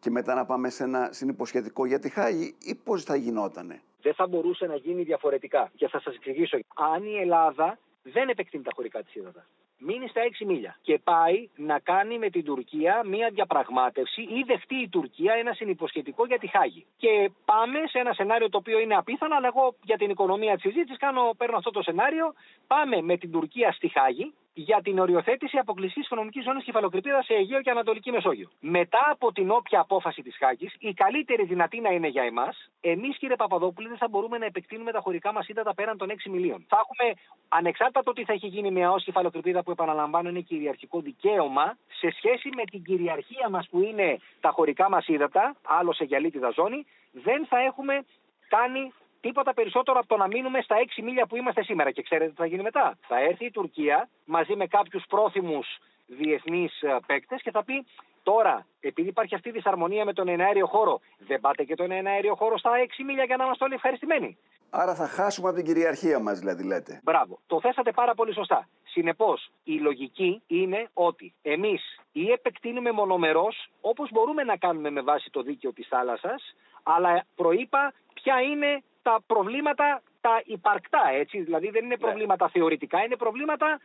[0.06, 4.14] και μετά να πάμε σε ένα συνυποσχετικό για τη Χάγη, ή πώς θα γινότανε; Δεν
[4.14, 5.72] θα μπορούσε να γίνει διαφορετικά.
[5.76, 6.58] Και θα σας εξηγήσω.
[6.76, 9.46] Αν η Ελλάδα δεν επεκτείνει τα χωρικά της ύδατα,
[9.78, 14.76] μείνει στα 6 μίλια και πάει να κάνει με την Τουρκία μία διαπραγμάτευση ή δεχτεί
[14.76, 16.86] η Τουρκία ένα συνυποσχετικό για τη Χάγη.
[16.98, 20.62] Και πάμε σε ένα σενάριο το οποίο είναι απίθανο, αλλά εγώ για την οικονομία της
[20.62, 22.34] συζήτησης κάνω, παίρνω αυτό το σενάριο.
[22.68, 27.62] Πάμε με την Τουρκία στη Χάγη για την οριοθέτηση αποκλειστικής οικονομικής ζώνης κεφαλοκρηπίδα σε Αιγαίο
[27.62, 28.50] και Ανατολική Μεσόγειο.
[28.60, 33.18] Μετά από την όποια απόφαση της Χάγης, η καλύτερη δυνατή να είναι για εμάς, εμείς
[33.18, 36.66] κύριε Παπαδόπουλη δεν θα μπορούμε να επεκτείνουμε τα χωρικά μας ύδατα πέραν των 6 μιλίων.
[36.68, 37.14] Θα έχουμε,
[37.48, 42.10] ανεξάρτητα το τι θα έχει γίνει με ΑΟΣ κεφαλοκρηπίδα που επαναλαμβάνω είναι κυριαρχικό δικαίωμα, σε
[42.18, 46.86] σχέση με την κυριαρχία μας που είναι τα χωρικά μας ύδατα, άλλο σε γυαλίτιδα ζώνη,
[47.12, 48.06] δεν θα έχουμε
[48.48, 48.94] κάνει
[49.28, 51.92] τίποτα περισσότερο από το να μείνουμε στα 6 μίλια που είμαστε σήμερα.
[51.92, 52.98] Και ξέρετε τι θα γίνει μετά.
[53.08, 55.68] Θα έρθει η Τουρκία μαζί με κάποιους πρόθυμους
[56.06, 56.74] διεθνείς
[57.08, 57.86] παίκτες και θα πει
[58.24, 62.36] Τώρα, επειδή υπάρχει αυτή η δυσαρμονία με τον εναέριο χώρο, δεν πάτε και τον εναέριο
[62.36, 64.38] χώρο στα 6 μίλια για να είμαστε όλοι ευχαριστημένοι.
[64.70, 67.00] Άρα θα χάσουμε από την κυριαρχία μας, δηλαδή, λέτε.
[67.04, 67.40] Μπράβο.
[67.48, 68.68] Το θέσατε πάρα πολύ σωστά.
[68.84, 75.30] Συνεπώς, η λογική είναι ότι εμείς ή επεκτείνουμε μονομερός, όπως μπορούμε να κάνουμε με βάση
[75.30, 81.42] το δίκαιο της θάλασσας, αλλά προείπα ποια είναι τα προβλήματα τα υπαρκτά, έτσι.
[81.42, 82.06] Δηλαδή δεν είναι ναι.
[82.06, 83.80] προβλήματα θεωρητικά, είναι προβλήματα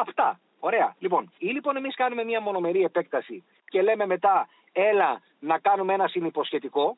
[0.00, 0.40] αυτά.
[0.60, 0.96] Ωραία.
[0.98, 6.08] Λοιπόν, ή λοιπόν εμείς κάνουμε μια μονομερή επέκταση και λέμε μετά, έλα να κάνουμε ένα
[6.08, 6.96] συνυποσχετικό,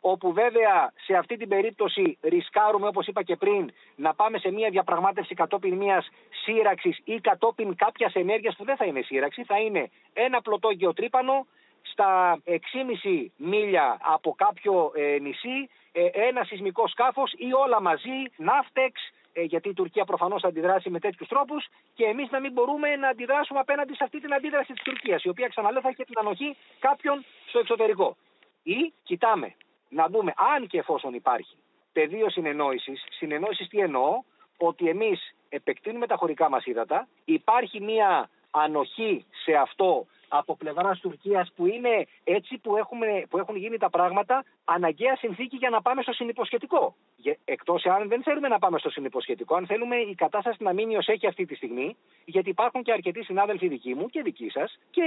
[0.00, 4.70] όπου βέβαια σε αυτή την περίπτωση ρισκάρουμε, όπως είπα και πριν, να πάμε σε μια
[4.70, 6.08] διαπραγμάτευση κατόπιν μιας
[6.44, 11.46] σύραξης ή κατόπιν κάποιας ενέργειας που δεν θα είναι σύραξη, θα είναι ένα πλωτό γεωτρύπανο
[11.82, 19.00] στα 6,5 μίλια από κάποιο ε, νησί, ε, ένα σεισμικό σκάφος ή όλα μαζί, ναύτεξ,
[19.32, 22.96] ε, γιατί η Τουρκία προφανώς θα αντιδράσει με τέτοιους τρόπους και εμείς να μην μπορούμε
[22.96, 26.18] να αντιδράσουμε απέναντι σε αυτή την αντίδραση της Τουρκίας, η οποία ξαναλέω θα έχει την
[26.18, 28.16] ανοχή κάποιων στο εξωτερικό.
[28.62, 29.54] Ή κοιτάμε
[29.88, 31.56] να δούμε αν και εφόσον υπάρχει
[31.92, 34.22] πεδίο συνεννόησης, συνεννόησης τι εννοώ,
[34.56, 40.06] ότι εμείς επεκτείνουμε τα χωρικά μας ύδατα, υπάρχει μια ανοχή σε αυτό
[40.38, 45.56] από πλευράς Τουρκίας που είναι έτσι που, έχουμε, που έχουν γίνει τα πράγματα, αναγκαία συνθήκη
[45.56, 46.94] για να πάμε στο συνυποσχετικό.
[47.44, 51.06] Εκτός αν δεν θέλουμε να πάμε στο συνυποσχετικό, αν θέλουμε η κατάσταση να μείνει ως
[51.08, 55.02] έχει αυτή τη στιγμή, γιατί υπάρχουν και αρκετοί συνάδελφοι δικοί μου και δικοί σας και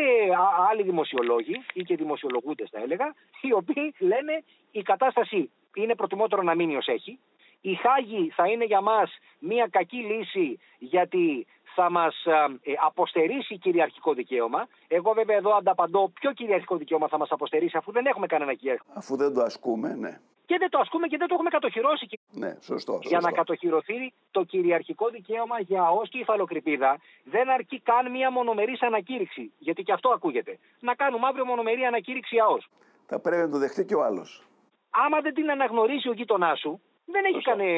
[0.70, 6.56] άλλοι δημοσιολόγοι ή και δημοσιολογούντες, θα έλεγα, οι οποίοι λένε η κατάσταση είναι προτιμότερο να
[6.56, 7.20] μείνει ως έχει.
[7.62, 11.48] Η Χάγη θα είναι για μας μια κακή λύση γιατί
[11.80, 14.68] θα μας ε, αποστερήσει κυριαρχικό δικαίωμα.
[14.88, 18.92] Εγώ βέβαια εδώ ανταπαντώ ποιο κυριαρχικό δικαίωμα θα μας αποστερήσει αφού δεν έχουμε κανένα κυριαρχικό.
[18.94, 20.20] Αφού δεν το ασκούμε, ναι.
[20.46, 22.06] Και δεν το ασκούμε και δεν το έχουμε κατοχυρώσει.
[22.32, 22.94] Ναι, σωστό.
[22.94, 23.00] σωστό.
[23.08, 28.82] Για να κατοχυρωθεί το κυριαρχικό δικαίωμα για ως και υφαλοκρηπίδα δεν αρκεί καν μια μονομερής
[28.82, 29.52] ανακήρυξη.
[29.58, 30.60] Γιατί και αυτό ακούγεται.
[30.80, 32.70] Να κάνουμε αύριο μονομερή ανακήρυξη ΑΟΣ.
[33.06, 34.44] Θα πρέπει να το δεχτεί και ο άλλος.
[34.90, 37.70] Άμα δεν την αναγνωρίσει ο γείτονάς σου, δεν έχει κανε,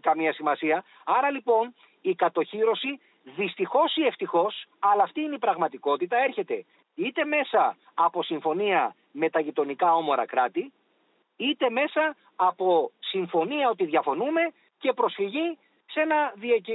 [0.00, 0.84] καμία σημασία.
[1.04, 3.00] Άρα λοιπόν η κατοχύρωση
[3.34, 9.40] Δυστυχώς ή ευτυχώς, αλλά αυτή είναι η πραγματικότητα, έρχεται είτε μέσα από συμφωνία με τα
[9.40, 10.72] γειτονικά όμορα κράτη,
[11.36, 14.40] είτε μέσα από συμφωνία ότι διαφωνούμε
[14.78, 16.32] και προσφυγή σε ένα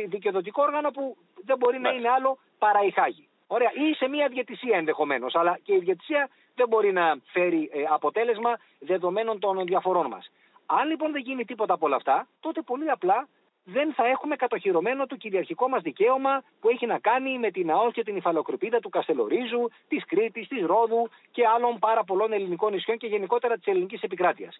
[0.07, 3.27] δικαιοδοτικό όργανο που δεν μπορεί να είναι άλλο παρά η Χάγη.
[3.47, 3.71] Ωραία.
[3.73, 5.35] Ή σε μια διαιτησία ενδεχομένως.
[5.35, 10.31] Αλλά και η διαιτησία δεν μπορεί να φέρει ε, αποτέλεσμα δεδομένων των διαφορών μας.
[10.65, 13.27] Αν λοιπόν δεν γίνει τίποτα από όλα αυτά, τότε πολύ απλά
[13.63, 17.93] δεν θα έχουμε κατοχυρωμένο το κυριαρχικό μας δικαίωμα που έχει να κάνει με την ΑΟΣ
[17.93, 22.97] και την υφαλοκρηπίδα του Καστελορίζου, της Κρήτης, της Ρόδου και άλλων πάρα πολλών ελληνικών νησιών
[22.97, 24.59] και γενικότερα της ελληνικής επικράτειας.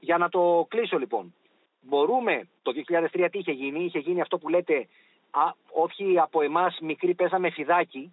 [0.00, 1.34] Για να το κλείσω λοιπόν,
[1.80, 2.72] μπορούμε, το
[3.12, 4.88] 2003 τι είχε γίνει, είχε γίνει αυτό που λέτε,
[5.30, 8.12] α, όχι από εμάς μικροί παίζαμε φιδάκι,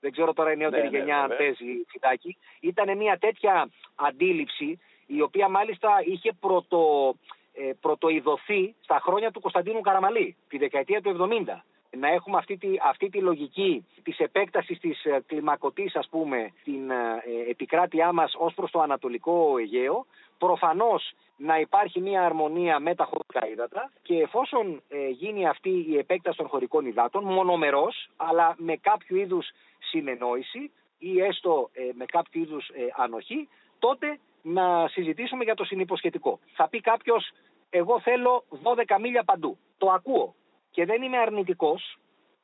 [0.00, 4.78] δεν ξέρω τώρα η νεότερη ναι, ναι, γενιά αν παίζει φιδάκι, ήταν μια τέτοια αντίληψη
[5.06, 7.14] η οποία μάλιστα είχε πρωτο,
[7.58, 11.62] ε, πρωτοειδωθεί στα χρόνια του Κωνσταντίνου Καραμαλή, τη δεκαετία του 70.
[11.90, 16.90] Να έχουμε αυτή τη, αυτή τη λογική της επέκτασης της ε, κλιμακωτής, ας πούμε, την
[16.90, 20.06] ε, επικράτειά μας ως προς το Ανατολικό Αιγαίο.
[20.38, 25.96] Προφανώς να υπάρχει μια αρμονία με τα χωρικά ύδατα και εφόσον ε, γίνει αυτή η
[25.98, 32.70] επέκταση των χωρικών υδάτων, μονομερός, αλλά με κάποιο είδους συνεννόηση ή έστω με κάποιο είδους
[32.96, 36.38] ανοχή, τότε να συζητήσουμε για το συνυποσχετικό.
[36.54, 37.30] Θα πει κάποιος,
[37.70, 39.58] εγώ θέλω 12 μίλια παντού.
[39.78, 40.34] Το ακούω
[40.70, 41.98] και δεν είμαι αρνητικός.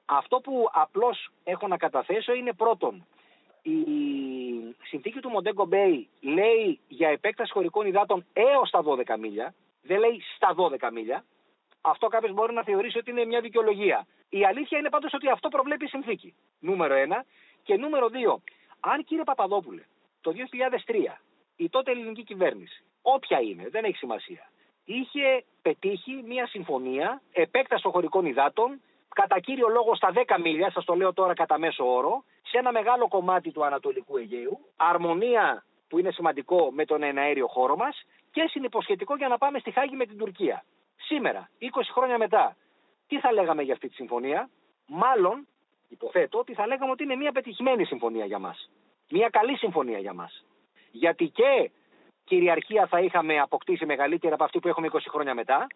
[0.05, 3.07] Αυτό που απλώς έχω να καταθέσω είναι πρώτον,
[3.63, 3.75] η
[4.83, 10.23] συνθήκη του Μοντέγκο Μπέι λέει για επέκταση χωρικών υδάτων έως τα 12 μίλια, δεν λέει
[10.37, 11.25] στα 12 μίλια.
[11.81, 14.07] Αυτό κάποιος μπορεί να θεωρήσει ότι είναι μια δικαιολογία.
[14.29, 16.35] Η αλήθεια είναι πάντως ότι αυτό προβλέπει η συνθήκη.
[16.59, 17.25] Νούμερο ένα.
[17.63, 18.43] Και νούμερο δύο,
[18.81, 19.83] αν κύριε Παπαδόπουλε
[20.21, 20.33] το
[20.87, 20.95] 2003
[21.57, 24.51] η τότε ελληνική κυβέρνηση, όποια είναι, δεν έχει σημασία,
[24.85, 28.81] είχε πετύχει μια συμφωνία επέκταση των χωρικών υδάτων,
[29.15, 32.73] κατά κύριο λόγο στα 10 μίλια, σας το λέω τώρα κατά μέσο όρο, σε ένα
[32.73, 38.47] μεγάλο κομμάτι του Ανατολικού Αιγαίου, αρμονία που είναι σημαντικό με τον εναέριο χώρο μας και
[38.49, 40.65] συνυποσχετικό για να πάμε στη Χάγη με την Τουρκία.
[40.97, 42.57] Σήμερα, 20 χρόνια μετά,
[43.09, 44.51] τι θα λέγαμε για αυτή τη συμφωνία,
[44.87, 45.47] μάλλον
[45.89, 48.71] υποθέτω ότι θα λέγαμε ότι είναι μια πετυχημένη συμφωνία για μας.
[49.11, 50.45] Μια καλή συμφωνία για μας
[50.95, 51.71] γιατί και
[52.25, 55.67] κυριαρχία θα είχαμε αποκτήσει μεγαλύτερη από αυτή που έχουμε 20 χρόνια μετά.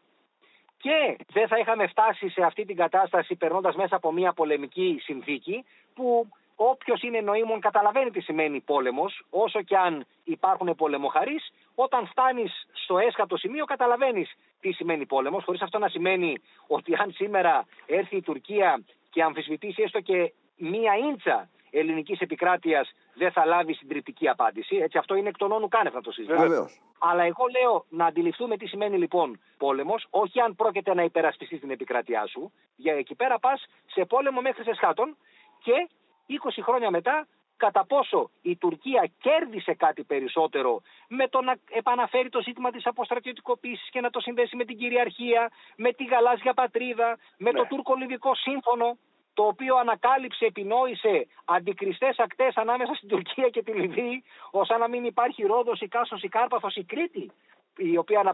[0.80, 5.64] Και δεν θα είχαμε φτάσει σε αυτή την κατάσταση περνώντας μέσα από μια πολεμική συνθήκη
[5.94, 11.52] που όποιος είναι νοήμων καταλαβαίνει τι σημαίνει πόλεμος όσο και αν υπάρχουν πολεμοχαρείς.
[11.74, 17.12] Όταν φτάνεις στο έσχατο σημείο καταλαβαίνεις τι σημαίνει πόλεμος χωρίς αυτό να σημαίνει ότι αν
[17.12, 23.74] σήμερα έρθει η Τουρκία και αμφισβητήσει έστω και μία ίντσα ελληνικής επικράτειας δεν θα λάβει
[23.74, 24.76] συντριπτική απάντηση.
[24.76, 26.70] Έτσι, αυτό είναι εκ των όνου κάνευ να το συζητήσουμε.
[26.98, 31.70] Αλλά εγώ λέω να αντιληφθούμε τι σημαίνει λοιπόν πόλεμος, όχι αν πρόκειται να υπερασπιστεί την
[31.70, 32.52] επικράτειά σου.
[32.76, 35.16] Για εκεί πέρα πας σε πόλεμο μέχρι σε σχάτων
[35.62, 35.88] και
[36.28, 37.26] 20 χρόνια μετά
[37.56, 43.90] κατά πόσο η Τουρκία κέρδισε κάτι περισσότερο με το να επαναφέρει το ζήτημα της αποστρατιωτικοποίησης
[43.90, 47.68] και να το συνδέσει με την κυριαρχία, με τη γαλάζια πατρίδα, με το ναι.
[47.68, 48.98] τουρκο-λιβικό σύμφωνο
[49.38, 55.04] το οποίο ανακάλυψε, επινόησε αντικριστές ακτές ανάμεσα στην Τουρκία και τη Λιβύη, ώστε να μην
[55.04, 57.30] υπάρχει Ρόδος, η Κάσος, η Κάρπαθος, η Κρήτη,
[57.76, 58.32] η οποία να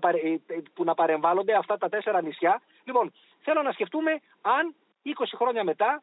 [0.75, 2.63] που να παρεμβάλλονται αυτά τα τέσσερα νησιά.
[2.85, 6.03] Λοιπόν, θέλω να σκεφτούμε αν 20 χρόνια μετά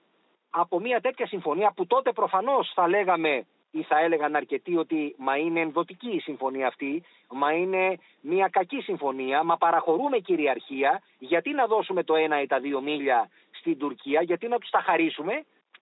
[0.49, 5.37] από μια τέτοια συμφωνία που τότε προφανώς θα λέγαμε ή θα έλεγαν αρκετοί ότι μα
[5.37, 11.65] είναι ενδοτική η συμφωνία αυτή, μα είναι μια κακή συμφωνία, μα παραχωρούμε κυριαρχία, γιατί να
[11.65, 13.29] δώσουμε το ένα ή τα δύο μίλια
[13.61, 15.33] στην Τουρκία, γιατί να τους τα χαρίσουμε.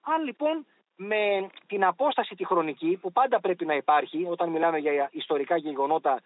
[0.02, 0.66] Αν λοιπόν
[0.96, 6.22] με την απόσταση τη χρονική που πάντα πρέπει να υπάρχει όταν μιλάμε για ιστορικά γεγονότα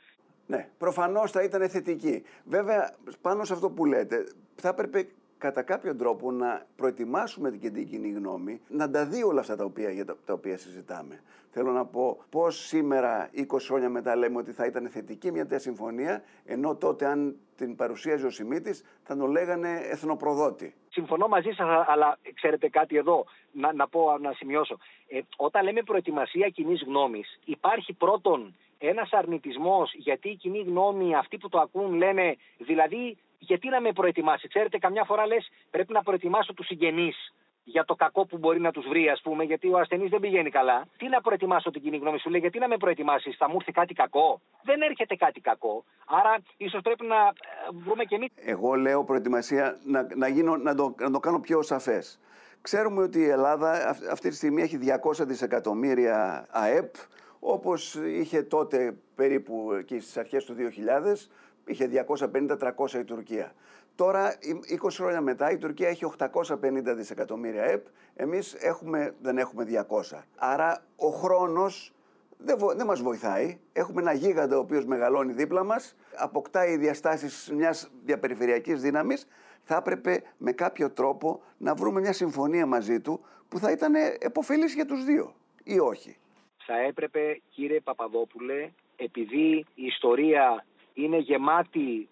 [0.45, 2.23] ναι, προφανώς θα ήταν θετική.
[2.43, 4.23] Βέβαια, πάνω σε αυτό που λέτε,
[4.55, 5.07] θα έπρεπε
[5.43, 9.89] κατά κάποιο τρόπο να προετοιμάσουμε την κοινή γνώμη να τα δει όλα αυτά τα οποία,
[9.89, 11.23] για τα, τα οποία συζητάμε.
[11.51, 15.59] Θέλω να πω πώς σήμερα, 20 χρόνια μετά, λέμε ότι θα ήταν θετική μια τέτοια
[15.59, 20.75] συμφωνία, ενώ τότε, αν την παρουσίαζε ο Σιμίτης, θα τον λέγανε εθνοπροδότη.
[20.89, 24.77] Συμφωνώ μαζί σας, αλλά ξέρετε κάτι εδώ, να, να πω, να σημειώσω.
[25.07, 31.37] Ε, όταν λέμε προετοιμασία κοινής γνώμης, υπάρχει πρώτον ένας αρνητισμός γιατί η κοινή γνώμη, αυτοί
[31.37, 36.03] που το ακούν, λένε δηλαδή γιατί να με προετοιμάσει; Ξέρετε, καμιά φορά λες πρέπει να
[36.03, 39.77] προετοιμάσω τους συγγενείς για το κακό που μπορεί να τους βρει, ας πούμε, γιατί ο
[39.77, 40.87] ασθενής δεν πηγαίνει καλά.
[40.97, 43.71] Τι να προετοιμάσω την κοινή γνώμη σου, λέει, γιατί να με προετοιμάσεις, θα μου έρθει
[43.71, 45.83] κάτι κακό; Δεν έρχεται κάτι κακό.
[46.05, 47.31] Άρα, ίσως πρέπει να ε,
[47.83, 48.27] βρούμε και εμεί.
[48.35, 52.19] Εγώ λέω προετοιμασία να, να, γίνω, να, το, να το κάνω πιο σαφές.
[52.61, 56.95] Ξέρουμε ότι η Ελλάδα αυτή τη στιγμή έχει 200 δισεκατομμύρια ΑΕΠ,
[57.39, 60.61] όπως είχε τότε περίπου εκεί στις αρχές του 2000,
[61.65, 63.53] είχε 250-300 η Τουρκία.
[63.95, 64.37] Τώρα,
[64.83, 70.23] 20 χρόνια μετά, η Τουρκία έχει 850 δισεκατομμύρια ΕΠ, εμείς έχουμε, δεν έχουμε 200.
[70.35, 71.93] Άρα, ο χρόνος
[72.37, 73.59] δεν, δεν μας βοηθάει.
[73.73, 79.27] Έχουμε ένα γίγαντα ο οποίος μεγαλώνει δίπλα μας, αποκτάει οι διαστάσεις μιας διαπεριφερειακής δύναμης.
[79.63, 84.73] Θα έπρεπε με κάποιο τρόπο να βρούμε μια συμφωνία μαζί του που θα ήταν επωφελής
[84.73, 86.17] για τους δύο ή όχι.
[86.65, 92.09] Θα έπρεπε, κύριε Παπαδόπουλε, επειδή η ιστορία είναι γεμάτη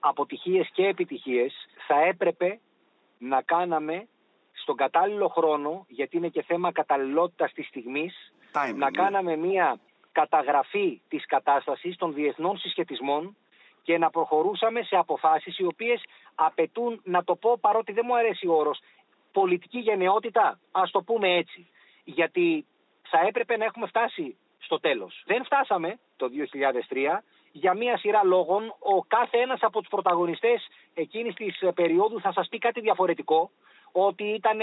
[0.00, 1.54] αποτυχίες και επιτυχίες,
[1.86, 2.60] θα έπρεπε
[3.18, 4.08] να κάναμε
[4.52, 8.90] στον κατάλληλο χρόνο, γιατί είναι και θέμα καταλληλότητας της στιγμής, να ναι.
[8.90, 9.80] κάναμε μία
[10.12, 13.36] καταγραφή της κατάστασης των διεθνών συσχετισμών
[13.82, 16.02] και να προχωρούσαμε σε αποφάσεις οι οποίες
[16.34, 18.80] απαιτούν, να το πω παρότι δεν μου αρέσει ο όρος,
[19.32, 21.66] πολιτική γενναιότητα, ας το πούμε έτσι.
[22.04, 22.66] Γιατί
[23.02, 25.22] θα έπρεπε να έχουμε φτάσει στο τέλος.
[25.26, 28.74] Δεν φτάσαμε το 2003 για μία σειρά λόγων.
[28.78, 33.50] Ο κάθε ένας από τους πρωταγωνιστές εκείνης της περίοδου θα σας πει κάτι διαφορετικό
[33.92, 34.58] ότι ήταν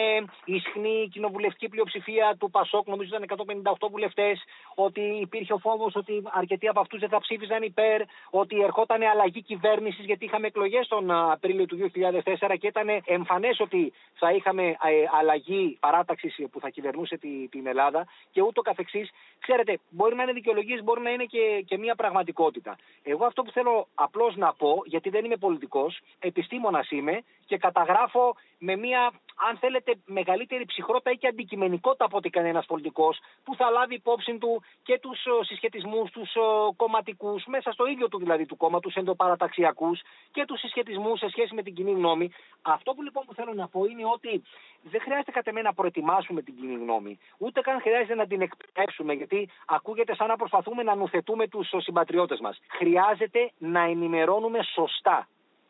[0.46, 3.48] ισχνή η κοινοβουλευτική πλειοψηφία του Πασόκ, νομίζω ήταν
[3.80, 4.44] 158 βουλευτές,
[4.76, 9.42] ότι υπήρχε ο φόβος ότι αρκετοί από αυτούς δεν θα ψήφιζαν υπέρ, ότι ερχόταν αλλαγή
[9.42, 14.76] κυβέρνησης, γιατί είχαμε εκλογές τον Απρίλιο του 2004 και ήταν εμφανές ότι θα είχαμε ε,
[15.20, 17.18] αλλαγή παράταξης που θα κυβερνούσε
[17.50, 19.10] την Ελλάδα και ούτω καθεξής.
[19.40, 22.78] Ξέρετε, μπορεί να είναι δικαιολογίες, μπορεί να είναι και, και μια πραγματικότητα.
[23.04, 28.36] Εγώ αυτό που θέλω απλώς να πω, γιατί δεν είμαι πολιτικός, επιστήμονας είμαι και καταγράφω
[28.58, 29.12] με μια
[29.48, 34.38] αν θέλετε, μεγαλύτερη ψυχρότητα ή και αντικειμενικότητα από ότι κανένας πολιτικός, που θα λάβει υπόψη
[34.38, 36.40] του και τους ε, συσχετισμούς τους ε,
[36.76, 39.92] κομματικούς, μέσα στο ίδιο του δηλαδή του κόμμα, τους εντοπαραταξιακού
[40.32, 42.32] και τους συσχετισμούς σε σχέση με την κοινή γνώμη.
[42.62, 44.44] Αυτό που λοιπόν που θέλω να πω είναι ότι
[44.82, 49.14] δεν χρειάζεται κατά μένα να προετοιμάσουμε την κοινή γνώμη, ούτε καν χρειάζεται να την εκπαιδεύσουμε,
[49.14, 52.60] γιατί ακούγεται σαν να προσπαθούμε να νουθετούμε τους ε, συμπατριώτες μας.
[52.68, 55.28] Χρειάζεται να ενημερώνουμε σωστά.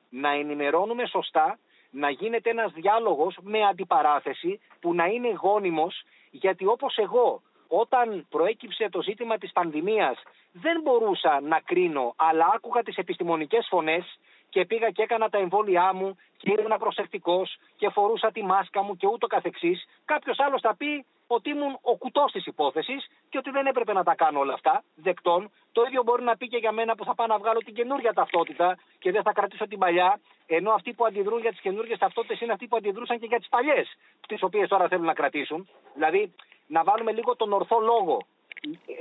[0.09, 6.97] Να ενημερώνουμε σωστά να γίνεται ένας διάλογος με αντιπαράθεση που να είναι γόνιμος γιατί όπως
[6.97, 10.21] εγώ όταν προέκυψε το ζήτημα της πανδημίας
[10.51, 15.93] δεν μπορούσα να κρίνω αλλά άκουγα τις επιστημονικές φωνές και πήγα και έκανα τα εμβόλια
[15.93, 19.85] μου και ήμουν προσεκτικός και φορούσα τη μάσκα μου και ούτω καθεξής.
[20.05, 24.03] Κάποιος άλλος θα πει ότι ήμουν ο κουτός της υπόθεσης και ότι δεν έπρεπε να
[24.03, 25.51] τα κάνω όλα αυτά, δεκτών.
[25.71, 28.13] Το ίδιο μπορεί να πει και για μένα που θα πάω να βγάλω την καινούργια
[28.13, 30.19] ταυτότητα και δεν θα κρατήσω την παλιά.
[30.47, 33.49] Ενώ αυτοί που αντιδρούν για τις καινούργιες ταυτότητες είναι αυτοί που αντιδρούσαν και για τις
[33.49, 35.69] παλιές, τις οποίες τώρα θέλουν να κρατήσουν.
[35.93, 36.33] Δηλαδή
[36.67, 38.25] να βάλουμε λίγο τον ορθό λόγο.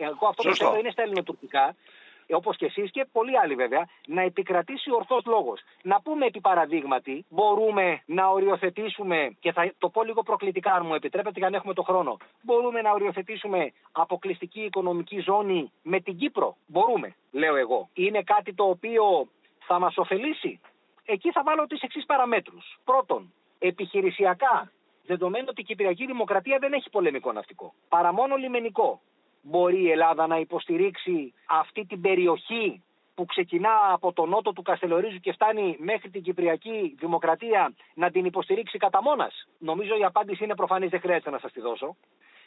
[0.00, 1.74] Εγώ αυτό που θέλω είναι στα ελληνοτουρκικά
[2.34, 5.60] όπως και εσείς και πολλοί άλλοι βέβαια, να επικρατήσει ορθός λόγος.
[5.82, 10.94] Να πούμε επί παραδείγματι, μπορούμε να οριοθετήσουμε, και θα το πω λίγο προκλητικά, αν μου
[10.94, 16.56] επιτρέπετε, για να έχουμε το χρόνο, μπορούμε να οριοθετήσουμε αποκλειστική οικονομική ζώνη με την Κύπρο.
[16.66, 17.88] Μπορούμε, λέω εγώ.
[17.92, 20.60] Είναι κάτι το οποίο θα μας ωφελήσει.
[21.04, 22.78] Εκεί θα βάλω τις εξής παραμέτρους.
[22.84, 24.72] Πρώτον, επιχειρησιακά,
[25.06, 29.00] δεδομένου ότι η Κυπριακή Δημοκρατία δεν έχει πολεμικό ναυτικό, παρά μόνο λιμενικό.
[29.42, 32.82] Μπορεί η Ελλάδα να υποστηρίξει αυτή την περιοχή
[33.14, 38.24] που ξεκινά από το νότο του Καστελορίζου και φτάνει μέχρι την Κυπριακή Δημοκρατία να την
[38.24, 39.48] υποστηρίξει κατά μόνας.
[39.58, 41.96] Νομίζω η απάντηση είναι προφανής, δεν χρειάζεται να σας τη δώσω.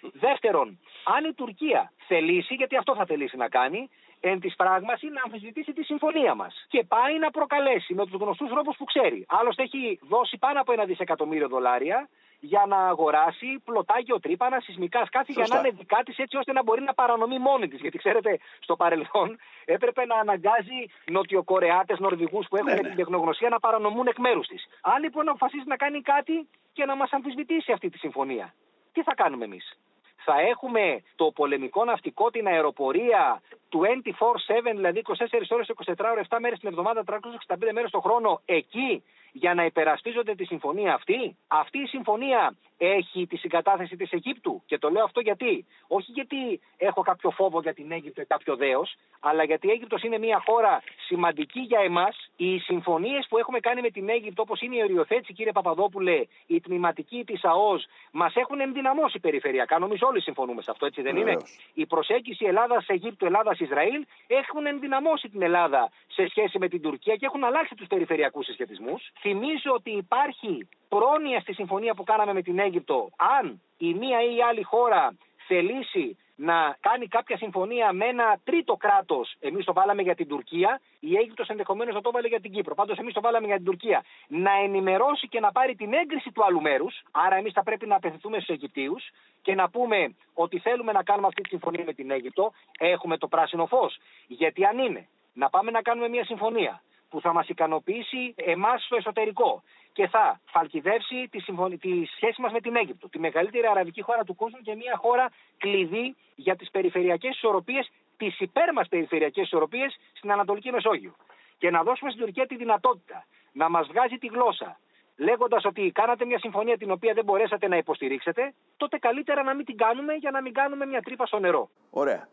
[0.01, 5.21] Δεύτερον, αν η Τουρκία θελήσει, γιατί αυτό θα θελήσει να κάνει, εν της πράγμαση να
[5.25, 6.65] αμφισβητήσει τη συμφωνία μας.
[6.67, 9.25] Και πάει να προκαλέσει με τους γνωστούς τρόπους που ξέρει.
[9.27, 12.09] Άλλωστε έχει δώσει πάνω από ένα δισεκατομμύριο δολάρια
[12.43, 16.63] για να αγοράσει πλωτά γεωτρύπανα, σεισμικά σκάφη για να είναι δικά της έτσι ώστε να
[16.63, 17.79] μπορεί να παρανομεί μόνη της.
[17.79, 22.87] Γιατί ξέρετε, στο παρελθόν έπρεπε να αναγκάζει Νοτιοκορεάτες, Νορβηγούς που έχουν ναι, ναι.
[22.87, 24.67] την τεχνογνωσία να παρανομούν εκ μέρους της.
[24.81, 28.53] Αν λοιπόν αποφασίσει να κάνει κάτι και να μας αμφισβητήσει αυτή τη συμφωνία,
[28.91, 29.79] τι θα κάνουμε εμείς;
[30.15, 36.59] Θα έχουμε το πολεμικό ναυτικό, την αεροπορία 24-7, δηλαδή 24 ώρες, 24 ώρες, 7 μέρες
[36.59, 41.37] την εβδομάδα, 365 μέρες το χρόνο εκεί για να υπερασπίζονται τη συμφωνία αυτή.
[41.47, 45.65] Αυτή η συμφωνία έχει τη συγκατάθεση της Αιγύπτου και το λέω αυτό γιατί.
[45.87, 50.03] Όχι γιατί έχω κάποιο φόβο για την Αίγυπτο ή κάποιο δέος, αλλά γιατί η Αίγυπτος
[50.03, 52.29] είναι μια χώρα σημαντική για εμάς.
[52.35, 56.61] Οι συμφωνίες που έχουμε κάνει με την Αίγυπτο όπως είναι η οριοθέτηση κύριε Παπαδόπουλε, η
[56.61, 59.79] τμηματική της ΑΟΣ μας έχουν ενδυναμώσει περιφερειακά.
[59.79, 61.37] Νομίζω όλοι συμφωνούμε σε αυτό έτσι δεν είναι;
[61.73, 63.25] Η προσέγγιση Ελλάδα-Αιγύπτου,
[63.61, 68.45] Ελλάδα-Ισραήλ έχουν ενδυναμώσει την Ελλάδα σε σχέση με την Τουρκία και έχουν αλλάξει τους περιφερειακούς
[68.45, 69.11] συσχετισμούς.
[69.19, 73.09] Θυμίζω ότι υπάρχει πρόνοια στη συμφωνία που κάναμε με την Αίγυπτο.
[73.37, 78.75] Αν η μία ή η άλλη χώρα θελήσει να κάνει κάποια συμφωνία με ένα τρίτο
[78.75, 82.51] κράτος, εμείς το βάλαμε για την Τουρκία, η Αίγυπτος ενδεχομένως να το βάλει για την
[82.51, 82.75] Κύπρο.
[82.75, 84.03] Πάντως, εμείς το βάλαμε για την Τουρκία.
[84.27, 87.01] Να ενημερώσει και να πάρει την έγκριση του άλλου μέρους.
[87.11, 89.09] Άρα, εμείς θα πρέπει να απευθυνθούμε στους Αιγυπτίους
[89.41, 92.51] και να πούμε ότι θέλουμε να κάνουμε αυτή τη συμφωνία με την Αίγυπτο.
[92.79, 93.97] Έχουμε το πράσινο φως.
[94.27, 98.95] Γιατί αν είναι να πάμε να κάνουμε μια συμφωνία που θα μας ικανοποιήσει εμάς στο
[98.95, 104.01] εσωτερικό και θα φαλκιδεύσει τη, συμφωνή, τη σχέση μας με την Αίγυπτο, τη μεγαλύτερη αραβική
[104.01, 109.43] χώρα του κόσμου και μια χώρα κλειδί για τις περιφερειακές ισορροπίες, τις υπέρ μας περιφερειακές
[109.45, 111.13] ισορροπίες στην Ανατολική Μεσόγειο.
[111.57, 114.79] Και να δώσουμε στην Τουρκία τη δυνατότητα να μας βγάζει τη γλώσσα
[115.15, 119.65] λέγοντας ότι κάνατε μια συμφωνία την οποία δεν μπορέσατε να υποστηρίξετε, τότε καλύτερα να μην
[119.65, 121.69] την κάνουμε για να μην κάνουμε μια τρύπα στο νερό.
[121.89, 122.27] Ωραία.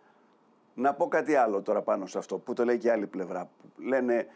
[0.74, 3.48] Να πω κάτι άλλο τώρα πάνω σε αυτό που το λέει και η άλλη πλευρά.
[3.76, 4.26] Λένε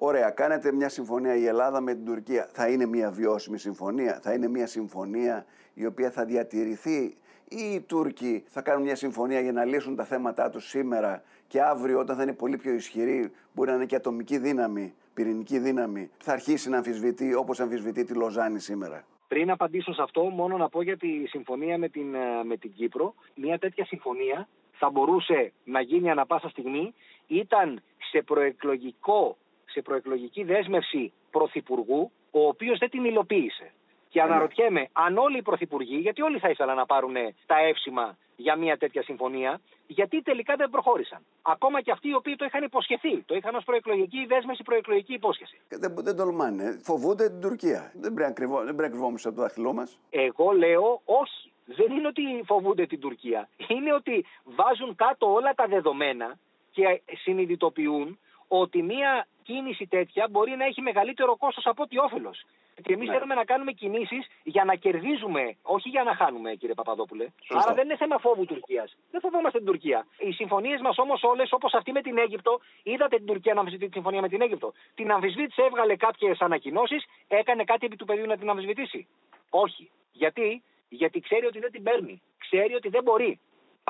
[0.00, 2.48] Ωραία, κάνετε μια συμφωνία η Ελλάδα με την Τουρκία.
[2.52, 7.16] Θα είναι μια βιώσιμη συμφωνία, θα είναι μια συμφωνία η οποία θα διατηρηθεί
[7.48, 11.60] ή οι Τούρκοι θα κάνουν μια συμφωνία για να λύσουν τα θέματα τους σήμερα και
[11.60, 16.10] αύριο όταν θα είναι πολύ πιο ισχυρή, μπορεί να είναι και ατομική δύναμη, πυρηνική δύναμη,
[16.18, 19.04] θα αρχίσει να αμφισβητεί όπως αμφισβητεί τη Λοζάνη σήμερα.
[19.28, 22.72] Πριν απαντήσω σε αυτό, μόνο να πω για τη συμφωνία με την, ε, με την
[22.72, 23.14] Κύπρο.
[23.34, 26.94] Μια τέτοια συμφωνία θα μπορούσε να γίνει ανα πάσα στιγμή,
[27.26, 29.36] ήταν σε προεκλογικό
[29.78, 33.72] σε προεκλογική δέσμευση πρωθυπουργού, ο οποίος δεν την υλοποίησε.
[34.08, 34.26] Και ναι.
[34.26, 38.76] αναρωτιέμαι αν όλοι οι πρωθυπουργοί, γιατί όλοι θα ήθελαν να πάρουν τα εύσημα για μια
[38.76, 41.20] τέτοια συμφωνία, γιατί τελικά δεν προχώρησαν.
[41.42, 43.22] Ακόμα και αυτοί οι οποίοι το είχαν υποσχεθεί.
[43.22, 45.60] Το είχαν ως προεκλογική δέσμευση, προεκλογική υπόσχεση.
[45.68, 46.78] Δεν, δεν τολμάνε.
[46.82, 47.92] Φοβούνται την Τουρκία.
[47.94, 49.98] Δεν πρέπει να κρυβόμαστε από το δάχτυλό μας.
[50.10, 51.52] Εγώ λέω όχι.
[51.64, 53.48] Δεν είναι ότι φοβούνται την Τουρκία.
[53.68, 56.38] Είναι ότι βάζουν κάτω όλα τα δεδομένα
[56.70, 62.44] και συνειδητοποιούν ότι μια κίνηση τέτοια μπορεί να έχει μεγαλύτερο κόστος από ό,τι όφελος.
[62.82, 63.14] Και εμείς ναι.
[63.14, 67.26] θέλουμε να κάνουμε κινήσεις για να κερδίζουμε, όχι για να χάνουμε, κύριε Παπαδόπουλε.
[67.42, 67.58] Σωστό.
[67.58, 68.96] Άρα δεν είναι θέμα φόβου Τουρκίας.
[69.10, 70.06] Δεν φοβόμαστε την Τουρκία.
[70.18, 73.86] Οι συμφωνίες μας όμως όλες, όπως αυτή με την Αίγυπτο, είδατε την Τουρκία να αμφισβητεί
[73.86, 74.72] τη συμφωνία με την Αίγυπτο.
[74.94, 79.06] Την αμφισβήτησε, έβγαλε κάποιες ανακοινώσεις, έκανε κάτι επί του πεδίου να την αμφισβητήσει.
[79.50, 79.90] Όχι.
[80.12, 82.22] Γιατί; Γιατί ξέρει ότι δεν την παίρνει.
[82.38, 83.40] Ξέρει ότι δεν μπορεί.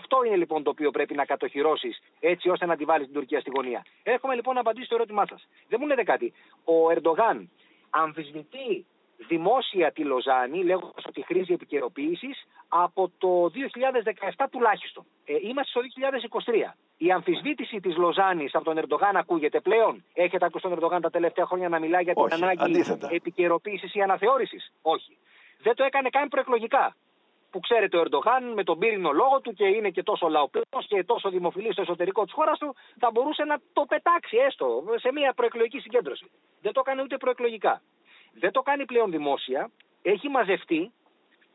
[0.01, 3.41] Αυτό είναι λοιπόν το οποίο πρέπει να κατοχυρώσεις έτσι ώστε να τη βάλεις την Τουρκία
[3.41, 3.85] στη γωνία.
[4.03, 5.49] Έχουμε λοιπόν να απαντήσω στο ερώτημά σας.
[5.69, 6.33] Δεν μου λέτε κάτι.
[6.65, 7.51] Ο Ερντογάν
[7.91, 8.87] αμφισβητεί
[9.29, 13.51] δημόσια τη Λοζάνη, λέγοντας ότι χρήζει επικαιροποίησης από το
[14.37, 15.05] 2017 τουλάχιστον.
[15.25, 15.81] Ε, είμαστε στο
[16.71, 16.75] 2023.
[16.97, 21.47] Η αμφισβήτηση της Λοζάνης από τον Ερντογάν ακούγεται πλέον; Έχετε ακούσει τον Ερντογάν τα τελευταία
[21.47, 25.17] χρόνια να μιλάει για την Όχι, ανάγκη επικαιροποίησης ή αναθεώρησης; Όχι.
[25.63, 26.97] Δεν το έκανε καν προεκλογικά
[27.51, 31.05] που ξέρετε ο Ερντογάν με τον πύρινο λόγο του και είναι και τόσο λαοπλός και
[31.05, 35.33] τόσο δημοφιλής στο εσωτερικό της χώρας του θα μπορούσε να το πετάξει έστω σε μια
[35.33, 36.31] προεκλογική συγκέντρωση.
[36.63, 37.83] Δεν το κάνει ούτε προεκλογικά.
[38.33, 39.71] Δεν το κάνει πλέον δημόσια.
[40.03, 40.93] Έχει μαζευτεί.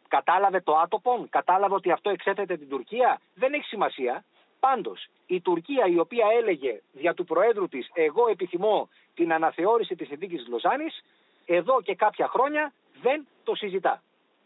[0.08, 3.22] Κατάλαβε το άτοπο, κατάλαβε ότι αυτό εξέθεται την Τουρκία.
[3.34, 4.26] Δεν έχει σημασία.
[4.60, 10.08] Πάντως, η Τουρκία η οποία έλεγε δια του Προέδρου της εγώ επιθυμώ την αναθεώρηση της
[10.08, 11.04] συνθήκης της Λοζάνης,
[11.46, 14.02] εδώ και κάποια χρόνια δεν το συζητά.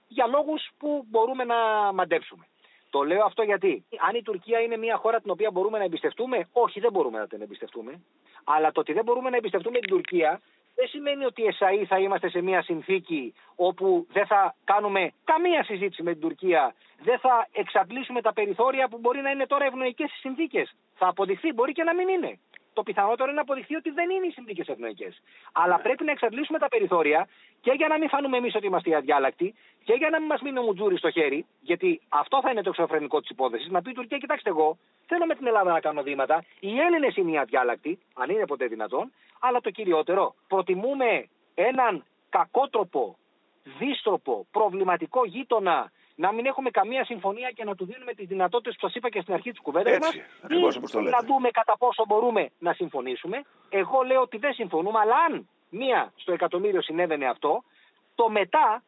[0.08, 1.55] Για λόγους που μπορούμε να
[1.93, 2.47] μαντέψουμε.
[2.89, 6.47] Το λέω αυτό γιατί, αν η Τουρκία είναι μια χώρα την οποία μπορούμε να εμπιστευτούμε,
[6.51, 8.01] όχι δεν μπορούμε να την εμπιστευτούμε.
[8.43, 10.41] Αλλά το ότι δεν μπορούμε να εμπιστευτούμε την Τουρκία
[10.78, 16.03] δεν σημαίνει ότι εσαί θα είμαστε σε μια συνθήκη όπου δεν θα κάνουμε καμία συζήτηση
[16.03, 20.20] με την Τουρκία, δεν θα εξαντλήσουμε τα περιθώρια που μπορεί να είναι τώρα ευνοϊκές οι
[20.20, 20.76] συνθήκες.
[20.95, 22.39] Θα αποδειχθεί, μπορεί και να μην είναι.
[22.78, 25.09] Το πιθανότερο είναι να αποδειχθεί ότι δεν είναι οι συνθήκες ευνοϊκέ.
[25.51, 25.84] Αλλά ναι.
[25.84, 27.28] πρέπει να εξαντλήσουμε τα περιθώρια
[27.61, 30.41] και για να μην φανούμε εμείς ότι είμαστε οι αδιάλακτοι και για να μην μας
[30.41, 33.69] μείνει ο Μουτζούρι στο χέρι, γιατί αυτό θα είναι το εξωφρενικό της υπόθεσης.
[33.69, 36.43] Να πει η Τουρκία, κοιτάξτε, εγώ θέλω με την Ελλάδα να κάνω βήματα.
[36.59, 43.17] Οι Έλληνες είναι οι αδιάλακτοι, αν είναι ποτέ δυνατόν, αλλά το κυριότερο, προτιμούμε έναν κακότροπο,
[43.80, 45.91] δίστροπο, προβληματικό γείτονα
[46.24, 49.22] να μην έχουμε καμία συμφωνία και να του δίνουμε τις δυνατότητες που σας είπα και
[49.22, 50.13] στην αρχή της κουβέντας μας.
[50.15, 53.41] Ή να δούμε κατά πόσο μπορούμε να συμφωνήσουμε.
[53.70, 57.63] Εγώ λέω ότι δεν συμφωνούμε, αλλά αν μία στο εκατομμύριο συνέβαινε αυτό,
[58.15, 58.84] το μετά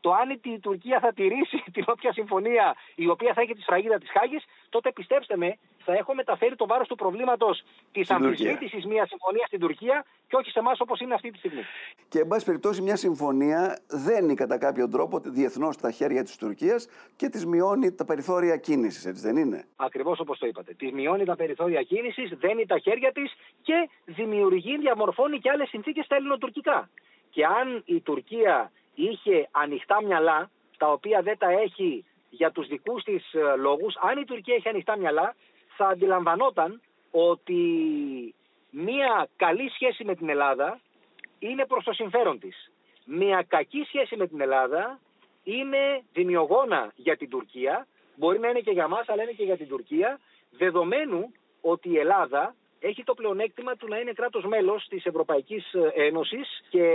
[0.00, 3.98] το αν η Τουρκία θα τηρήσει την όποια συμφωνία η οποία θα έχει τη σφραγίδα
[3.98, 7.62] της Χάγης, τότε πιστέψτε με, θα έχω μεταφέρει το βάρος του προβλήματος
[7.92, 11.62] της αμφισβήτησης μιας συμφωνίας στην Τουρκία και όχι σε εμάς όπως είναι αυτή τη στιγμή.
[12.08, 16.88] Και, εν πάση περιπτώσει, μια συμφωνία δένει κατά κάποιο τρόπο διεθνώς τα χέρια της Τουρκίας
[17.16, 20.74] και της μειώνει τα περιθώρια κίνησης, έτσι δεν είναι; Ακριβώς όπως το είπατε.
[20.74, 26.04] Της μειώνει τα περιθώρια κίνησης, δένει τα χέρια της και δημιουργεί, διαμορφώνει και άλλες συνθήκες
[26.04, 26.90] στα ελληνοτουρκικά.
[27.30, 33.02] Και αν η Τουρκία είχε ανοιχτά μυαλά, τα οποία δεν τα έχει για τους δικούς
[33.02, 35.34] της ε, λόγους, αν η Τουρκία έχει ανοιχτά μυαλά,
[35.76, 37.64] θα αντιλαμβανόταν ότι
[38.70, 40.80] μία καλή σχέση με την Ελλάδα
[41.38, 42.70] είναι προς το συμφέρον της.
[43.04, 45.00] Μία κακή σχέση με την Ελλάδα
[45.44, 49.56] είναι δημιουργόνα για την Τουρκία, μπορεί να είναι και για μας, αλλά είναι και για
[49.56, 50.20] την Τουρκία,
[50.50, 56.62] δεδομένου ότι η Ελλάδα έχει το πλεονέκτημα του να είναι κράτος μέλος της Ευρωπαϊκής Ένωσης
[56.68, 56.86] και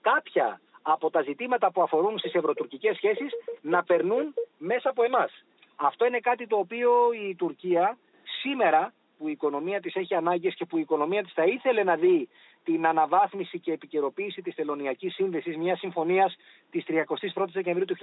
[0.00, 5.44] κάποια από τα ζητήματα που αφορούν στις ευρωτουρκικές σχέσεις να περνούν μέσα από εμάς.
[5.76, 7.98] Αυτό είναι κάτι το οποίο η Τουρκία
[8.40, 11.96] σήμερα που η οικονομία της έχει ανάγκες και που η οικονομία της θα ήθελε να
[11.96, 12.28] δει
[12.64, 16.36] την αναβάθμιση και επικαιροποίηση της Τελωνιακής Σύνδεσης μιας συμφωνίας
[16.70, 17.96] της 31ης Δεκεμβρίου του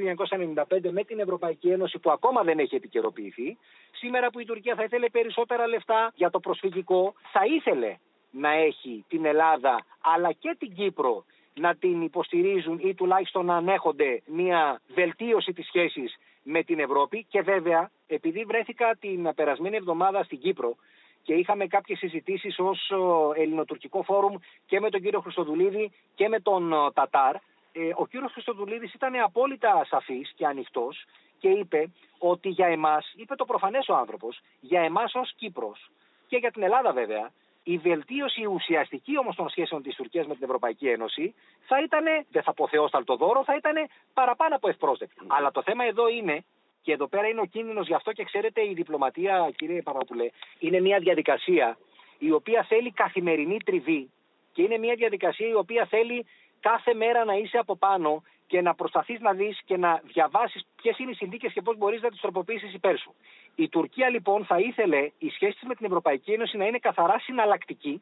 [0.71, 3.57] 1995 με την Ευρωπαϊκή Ένωση που ακόμα δεν έχει επικαιροποιηθεί.
[3.91, 7.97] Σήμερα που η Τουρκία θα ήθελε περισσότερα λεφτά για το προσφυγικό, θα ήθελε
[8.31, 14.21] να έχει την Ελλάδα αλλά και την Κύπρο να την υποστηρίζουν ή τουλάχιστον να ανέχονται
[14.25, 20.39] μια βελτίωση της σχέσης με την Ευρώπη και βέβαια επειδή βρέθηκα την περασμένη εβδομάδα στην
[20.39, 20.76] Κύπρο
[21.24, 22.91] και είχαμε κάποιες συζητήσεις ως
[23.36, 24.36] ελληνοτουρκικό φόρουμ
[24.66, 27.36] και με τον κύριο Χριστοδουλίδη και με τον Τατάρ
[27.74, 31.05] ε, ο κύριος Χριστοδουλίδης ήταν απόλυτα σαφής και ανοιχτός
[31.39, 35.91] και είπε ότι για εμάς, είπε το προφανές ο άνθρωπος, για εμάς ως Κύπρος
[36.28, 37.32] και για την Ελλάδα βέβαια,
[37.64, 41.34] η βελτίωση ουσιαστική όμως των σχέσεων της Τουρκίας με την Ευρωπαϊκή Ένωση
[41.68, 43.74] θα ήταν, δεν θα πω θεόσταλτο δώρο, θα ήταν
[44.14, 45.16] παραπάνω από ευπρόσδεκτη.
[45.22, 45.26] Mm.
[45.28, 46.45] Αλλά το θέμα εδώ είναι,
[46.84, 50.29] και εδώ πέρα είναι ο κίνδυνος γι' αυτό και ξέρετε, η διπλωματία, κύριε Παπαπουλέ,
[50.59, 51.77] είναι μια διαδικασία
[52.17, 54.09] η οποία θέλει καθημερινή τριβή
[54.51, 56.25] και είναι μια διαδικασία η οποία θέλει
[56.59, 60.99] κάθε μέρα να είσαι από πάνω και να προσπαθείς να δεις και να διαβάσεις ποιες
[60.99, 63.15] είναι οι συνθήκες και πώς μπορείς να τις τροποποιήσεις υπέρ σου.
[63.55, 67.19] Η Τουρκία λοιπόν θα ήθελε η σχέση της με την Ευρωπαϊκή Ένωση να είναι καθαρά
[67.19, 68.01] συναλλακτική,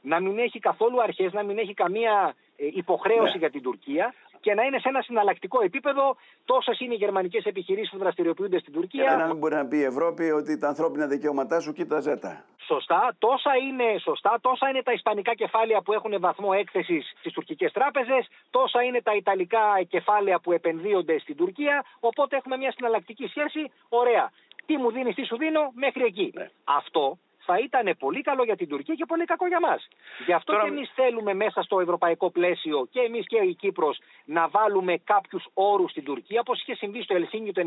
[0.00, 3.38] να μην έχει καθόλου αρχές, να μην έχει καμία ε, υποχρέωση ναι.
[3.38, 6.16] για την Τουρκία και να είναι σε ένα συναλλακτικό επίπεδο.
[6.44, 9.04] Τόσες είναι οι γερμανικές επιχειρήσεις που δραστηριοποιούνται στην Τουρκία.
[9.04, 12.44] Και να μην μπορεί να πει η Ευρώπη ότι τα ανθρώπινα δικαιώματά σου κοίταζε τα.
[12.66, 13.14] Σωστά.
[13.18, 14.38] Τόσα είναι σωστά.
[14.40, 18.28] Τόσα είναι τα ισπανικά κεφάλαια που έχουν βαθμό έκθεσης στις τουρκικές τράπεζες.
[18.50, 21.84] Τόσα είναι τα ιταλικά κεφάλαια που επενδύονται στην Τουρκία.
[22.00, 23.70] Οπότε έχουμε μια συναλλακτική σχέση.
[23.88, 24.32] Ωραία.
[24.66, 26.32] Τι μου δίνεις, τι σου δίνω, μέχρι εκεί.
[26.34, 26.50] Ναι.
[26.64, 29.88] Αυτό θα ήταν πολύ καλό για την Τουρκία και πολύ κακό για μας.
[30.26, 30.64] Γι' αυτό Τώρα...
[30.64, 35.44] και εμείς θέλουμε μέσα στο ευρωπαϊκό πλαίσιο και εμείς και η Κύπρος να βάλουμε κάποιους
[35.54, 37.62] όρους στην Τουρκία, όπως είχε συμβεί στο Ελσίνγκη το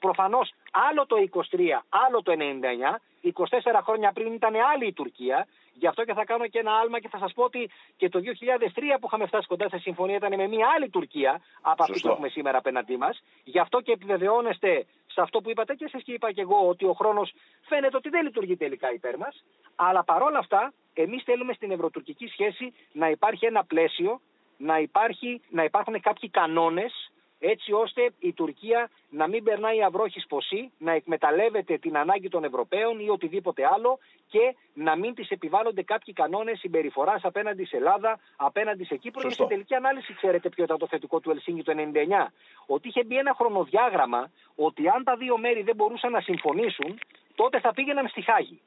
[0.00, 0.52] Προφανώς
[0.88, 1.16] άλλο το
[1.50, 3.00] 23, άλλο το 99.
[3.22, 5.46] 24 χρόνια πριν ήταν άλλη η Τουρκία.
[5.74, 8.18] Γι' αυτό και θα κάνω και ένα άλμα και θα σας πω ότι και το
[8.18, 12.08] 2003 που είχαμε φτάσει κοντά σε συμφωνία ήταν με μια άλλη Τουρκία από αυτή που
[12.08, 13.22] έχουμε σήμερα απέναντί μας.
[13.44, 16.84] Γι' αυτό και επιβεβαιώνεστε σε αυτό που είπατε και εσείς και είπα και εγώ ότι
[16.84, 17.32] ο χρόνος
[17.62, 19.44] φαίνεται ότι δεν λειτουργεί τελικά υπέρ μας.
[19.76, 24.20] Αλλά παρόλα αυτά, εμείς θέλουμε στην ευρωτουρκική σχέση να υπάρχει ένα πλαίσιο,
[24.56, 27.12] να, υπάρχει, να υπάρχουν κάποιοι κανόνες
[27.44, 33.00] έτσι ώστε η Τουρκία να μην περνάει αυρόχης ποσή, να εκμεταλλεύεται την ανάγκη των Ευρωπαίων
[33.00, 38.84] ή οτιδήποτε άλλο και να μην τη επιβάλλονται κάποιοι κανόνες συμπεριφοράς απέναντι σε Ελλάδα, απέναντι
[38.84, 39.22] σε Κύπρο.
[39.22, 42.32] Και στην τελική ανάλυση, ξέρετε ποιο ήταν το θετικό του Ελσίνη το 1999.
[42.66, 46.98] Ότι είχε μπει ένα χρονοδιάγραμμα ότι αν τα δύο μέρη δεν μπορούσαν να συμφωνήσουν
[47.34, 48.60] τότε θα πήγαιναν στη Χάγη.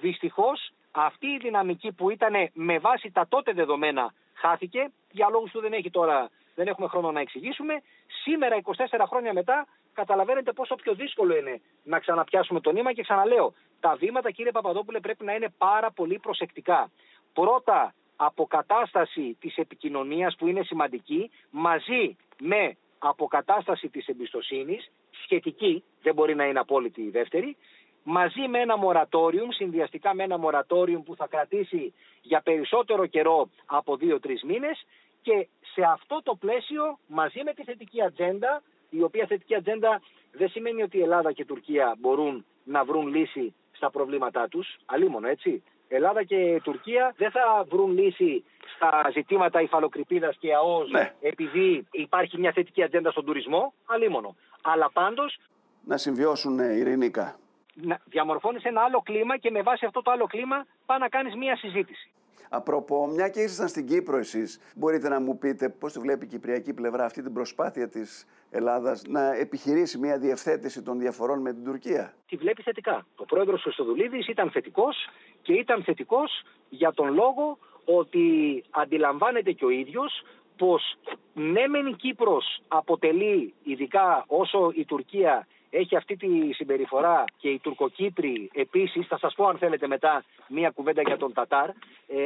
[0.00, 5.60] Δυστυχώς αυτή η δυναμική που ήταν με βάση τα τότε δεδομένα χάθηκε, για λόγους που
[5.60, 7.74] δεν έχει τώρα, δεν έχουμε χρόνο να εξηγήσουμε.
[8.22, 13.54] Σήμερα, 24 χρόνια μετά, καταλαβαίνετε πόσο πιο δύσκολο είναι να ξαναπιάσουμε το νήμα και ξαναλέω,
[13.80, 16.90] τα βήματα κύριε Παπαδόπουλε πρέπει να είναι πάρα πολύ προσεκτικά.
[17.32, 24.90] Πρώτα αποκατάσταση της επικοινωνίας που είναι σημαντική μαζί με αποκατάσταση της εμπιστοσύνης,
[25.22, 27.56] σχετική, δεν μπορεί να είναι απόλυτη η δεύτερη,
[28.02, 33.96] μαζί με ένα μορατόριουμ, συνδυαστικά με ένα μορατόριουμ που θα κρατήσει για περισσότερο καιρό από
[33.96, 34.86] δύο-τρεις μήνες
[35.22, 40.00] και σε αυτό το πλαίσιο μαζί με τη θετική ατζέντα, η οποία θετική ατζέντα
[40.32, 44.76] δεν σημαίνει ότι η Ελλάδα και η Τουρκία μπορούν να βρουν λύση στα προβλήματά τους,
[44.86, 45.62] αλίμονο έτσι.
[45.88, 48.44] Ελλάδα και Τουρκία δεν θα βρουν λύση
[48.76, 51.14] στα ζητήματα υφαλοκρηπίδας και ΑΟΣ Ναι.
[51.20, 54.36] επειδή υπάρχει μια θετική ατζέντα στον τουρισμό, αλίμονο.
[54.62, 55.38] Αλλά πάντως
[55.84, 57.38] Να συμβιώσουν ε, ειρηνικά.
[57.74, 61.34] να διαμορφώνεις ένα άλλο κλίμα και με βάση αυτό το άλλο κλίμα πάει να κάνεις
[61.34, 62.10] μια συζήτηση.
[62.52, 66.28] Απροπό, μια και ήσασταν στην Κύπρο εσείς, μπορείτε να μου πείτε πώς τη βλέπει η
[66.28, 71.64] κυπριακή πλευρά αυτή την προσπάθεια της Ελλάδας να επιχειρήσει μια διευθέτηση των διαφορών με την
[71.64, 73.06] Τουρκία; Τη βλέπει θετικά.
[73.16, 74.96] Ο πρόεδρος Χριστοδουλίδης ήταν θετικός
[75.42, 78.24] και ήταν θετικός για τον λόγο ότι
[78.70, 80.22] αντιλαμβάνεται και ο ίδιος
[80.56, 80.98] πως
[81.34, 87.58] ναι μεν η Κύπρος αποτελεί ειδικά όσο η Τουρκία έχει αυτή τη συμπεριφορά και οι
[87.58, 91.74] Τουρκοκύπροι επίσης, θα σας πω αν θέλετε μετά μία κουβέντα για τον Τατάρ, ε,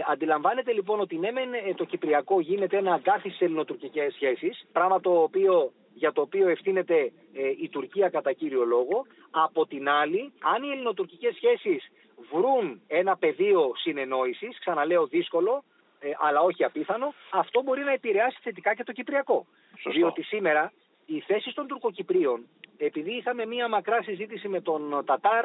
[0.08, 5.00] αντιλαμβάνεται λοιπόν ότι ναι μεν ε, το Κυπριακό γίνεται ένα αγκάθι στις ελληνοτουρκικές σχέσεις, πράγμα
[5.00, 9.06] το οποίο για το οποίο ευθύνεται ε, η Τουρκία κατά κύριο λόγο.
[9.30, 11.90] Από την άλλη, αν οι ελληνοτουρκικές σχέσεις
[12.32, 15.64] βρουν ένα πεδίο συνεννόησης, ξαναλέω δύσκολο,
[16.00, 19.46] ε, αλλά όχι απίθανο, αυτό μπορεί να επηρεάσει θετικά και το Κυπριακό.
[19.70, 19.90] Σωστό.
[19.90, 20.72] Διότι σήμερα
[21.06, 25.44] οι θέσει των Τουρκοκυπρίων, επειδή είχαμε μία μακρά συζήτηση με τον Τατάρ,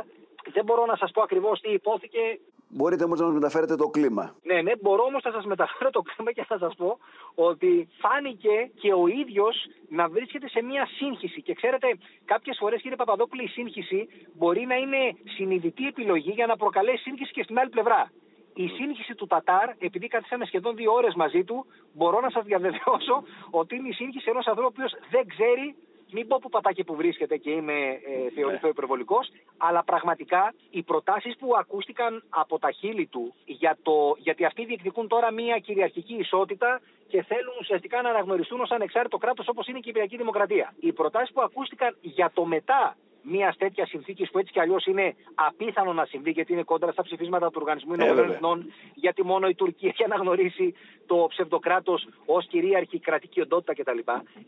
[0.53, 2.39] δεν μπορώ να σας πω ακριβώς τι υπόθηκε,
[2.71, 4.35] Μπορείτε όμως να μας μεταφέρετε το κλίμα.
[4.43, 6.97] ναι, ναι, μπορώ όμως να σας μεταφέρω το κλίμα και θα σας πω
[7.35, 11.41] ότι φάνηκε και ο ίδιος να βρίσκεται σε μια σύγχυση.
[11.41, 11.87] Και ξέρετε,
[12.25, 14.07] κάποιες φορές, κύριε Παπαδόπουλη, η σύγχυση
[14.37, 14.97] μπορεί να είναι
[15.35, 18.11] συνειδητή επιλογή για να προκαλέσει σύγχυση και στην άλλη πλευρά.
[18.53, 23.23] Η σύγχυση του Τατάρ, επειδή καθίσαμε σχεδόν δύο ώρες μαζί του, μπορώ να σας διαβεβαιώσω
[23.49, 25.75] ότι είναι η σύγχυση ενός ανθρώπου ο οποίος δεν ξέρει
[26.11, 31.37] μην πω που πατάκι που βρίσκεται και είμαι ε, θεωρηθώ υπερβολικός, αλλά πραγματικά οι προτάσεις
[31.37, 36.81] που ακούστηκαν από τα χείλη του, για το, γιατί αυτοί διεκδικούν τώρα μια κυριαρχική ισότητα
[37.09, 40.73] και θέλουν ουσιαστικά να αναγνωριστούν ως ανεξάρτητο κράτος όπως είναι η Κυπριακή Δημοκρατία.
[40.79, 45.15] Οι προτάσεις που ακούστηκαν για το μετά μιας τέτοιας συνθήκης που έτσι κι αλλιώς είναι
[45.35, 48.35] απίθανο να συμβεί, γιατί είναι κόντρα στα ψηφίσματα του Οργανισμού Ηνωμένων βέβαια.
[48.35, 53.99] Εθνών, γιατί μόνο η Τουρκία έχει αναγνωρίσει το ψευδοκράτος ως κυρίαρχη κρατική οντότητα κτλ.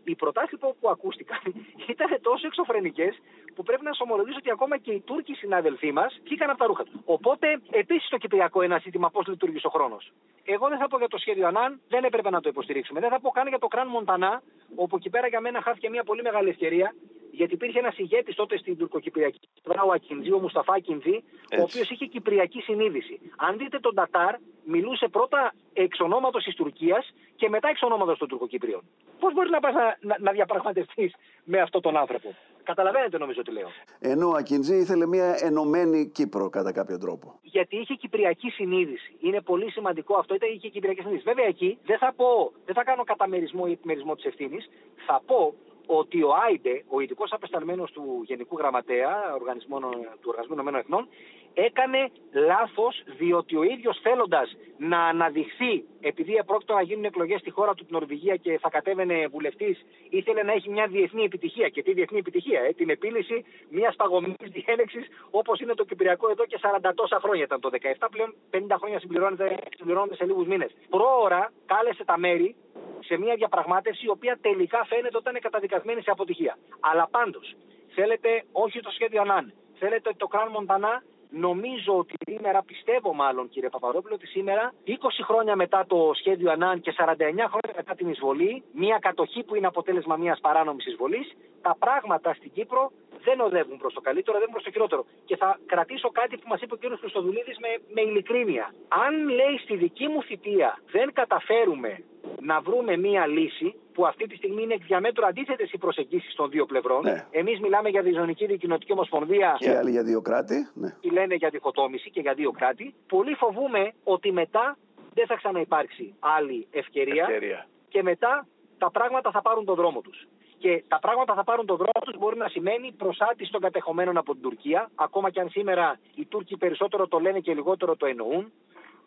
[0.04, 1.40] Οι προτάσεις λοιπόν που ακούστηκαν
[1.94, 3.14] ήταν τόσο εξωφρενικές
[3.56, 6.66] που πρέπει να σα ομολογήσω ότι ακόμα και οι Τούρκοι συνάδελφοί μας βγήκαν από τα
[6.66, 6.94] ρούχα τους.
[7.06, 10.12] Οπότε επίσης το Κυπριακό ένα ζήτημα πώς λειτουργεί ο χρόνος.
[10.46, 13.00] Εγώ δεν θα πω για το σχέδιο Ανάν, δεν έπρεπε να το υποστηρίξουμε.
[13.00, 14.42] Δεν θα πω καν για το Κραν Μοντανά,
[14.76, 16.96] όπου εκεί πέρα για μένα χάθηκε μια πολύ μεγάλη ευκαιρία.
[17.32, 21.64] Γιατί υπήρχε ένας ηγέτης τότε στην τουρκοκυπριακή πλευρά, ο Ακινζή, ο Μουσταφά Ακινζή, ο Έτσι.
[21.64, 23.20] οποίος είχε κυπριακή συνείδηση.
[23.38, 28.28] Αν δείτε τον Τατάρ, μιλούσε πρώτα εξ ονόματος της Τουρκίας και μετά εξ ονόματος των
[28.28, 28.82] Τουρκοκυπρίων.
[29.20, 33.52] Πώς μπορείς να πας να, να, να διαπραγματευτείς με αυτόν τον άνθρωπο; Καταλαβαίνετε νομίζω τι
[33.52, 33.70] λέω.
[34.00, 37.40] Ενώ ο Ακιντζή ήθελε μια ενωμένη Κύπρο κατά κάποιο τρόπο.
[37.42, 39.16] γιατί είχε κυπριακή συνείδηση.
[39.20, 40.36] Είναι πολύ σημαντικό αυτό.
[40.36, 41.24] Ήταν, είχε κυπριακή συνείδηση.
[41.24, 44.70] Βέβαια εκεί δεν θα, πω, δεν θα κάνω καταμερισμό ή επιμερισμό της ευθύνης.
[45.08, 45.54] Θα πω
[46.00, 49.82] ότι ο Άιντε, ο ειδικός απεσταλμένος του Γενικού Γραμματέα Οργανισμών,
[50.22, 51.08] του Οργανισμού Ηνωμένων Εθνών,
[51.54, 57.74] έκανε λάθος διότι ο ίδιος θέλοντας να αναδειχθεί, επειδή επρόκειτο να γίνουν εκλογές στη χώρα
[57.74, 61.70] του, την Νορβηγία και θα κατέβαινε βουλευτής, ήθελε να έχει μια διεθνή επιτυχία.
[61.70, 65.00] Και τι διεθνή επιτυχία, ε, την επίλυση μιας παγωμένης διέλεξη
[65.32, 69.00] όπως είναι το Κυπριακό εδώ και 40 τόσα χρόνια ήταν το 17, πλέον 50 χρόνια
[69.00, 70.72] συμπληρώνεται, συμπληρώνεται σε λίγους μήνες.
[70.90, 72.56] Πρόωρα κάλεσε τα μέρη
[73.04, 76.58] σε μια διαπραγμάτευση η οποία τελικά φαίνεται ότι ήταν καταδικασμένη σε αποτυχία.
[76.80, 77.56] Αλλά πάντως,
[77.96, 83.70] θέλετε όχι το σχέδιο Ανάν, θέλετε το Κραν Μοντανά, νομίζω ότι σήμερα, πιστεύω μάλλον κύριε
[83.70, 84.92] Παπαδόπουλο, ότι σήμερα, 20
[85.24, 87.06] χρόνια μετά το σχέδιο Ανάν και 49
[87.48, 92.52] χρόνια μετά την εισβολή, μια κατοχή που είναι αποτέλεσμα μιας παράνομης εισβολής, τα πράγματα στην
[92.52, 92.92] Κύπρο
[93.24, 95.06] δεν οδεύουν προς το καλύτερο, οδεύουν προς το χειρότερο.
[95.26, 97.00] Και θα κρατήσω κάτι που μας είπε ο κ.
[97.00, 98.74] Χρυστοδουλίδης με, με ειλικρίνεια.
[98.88, 102.04] Αν λέει στη δική μου θητεία δεν καταφέρουμε
[102.42, 106.50] να βρούμε μία λύση, που αυτή τη στιγμή είναι εκ διαμέτρου αντίθετες οι προσεγγίσεις των
[106.50, 107.04] δύο πλευρών.
[107.04, 107.28] Ναι.
[107.32, 110.70] Εμείς μιλάμε για διζωνική δικοινοτική ομοσπονδία Και άλλοι για δύο κράτη.
[110.74, 110.90] Ναι.
[111.02, 112.96] τι λένε για διχοτόμηση και για δύο κράτη.
[113.08, 114.78] Πολύ φοβούμε ότι μετά
[115.14, 117.68] δεν θα ξαναυπάρξει άλλη ευκαιρία Ευκαιρία.
[117.90, 118.48] και μετά
[118.78, 120.28] τα πράγματα θα πάρουν τον δρόμο τους.
[120.62, 122.18] Και τα πράγματα θα πάρουν τον δρόμο τους.
[122.18, 126.58] Μπορεί να σημαίνει προσάτηση των κατεχομένων από την Τουρκία, ακόμα και αν σήμερα οι Τούρκοι
[126.58, 128.52] περισσότερο το λένε και λιγότερο το εννοούν.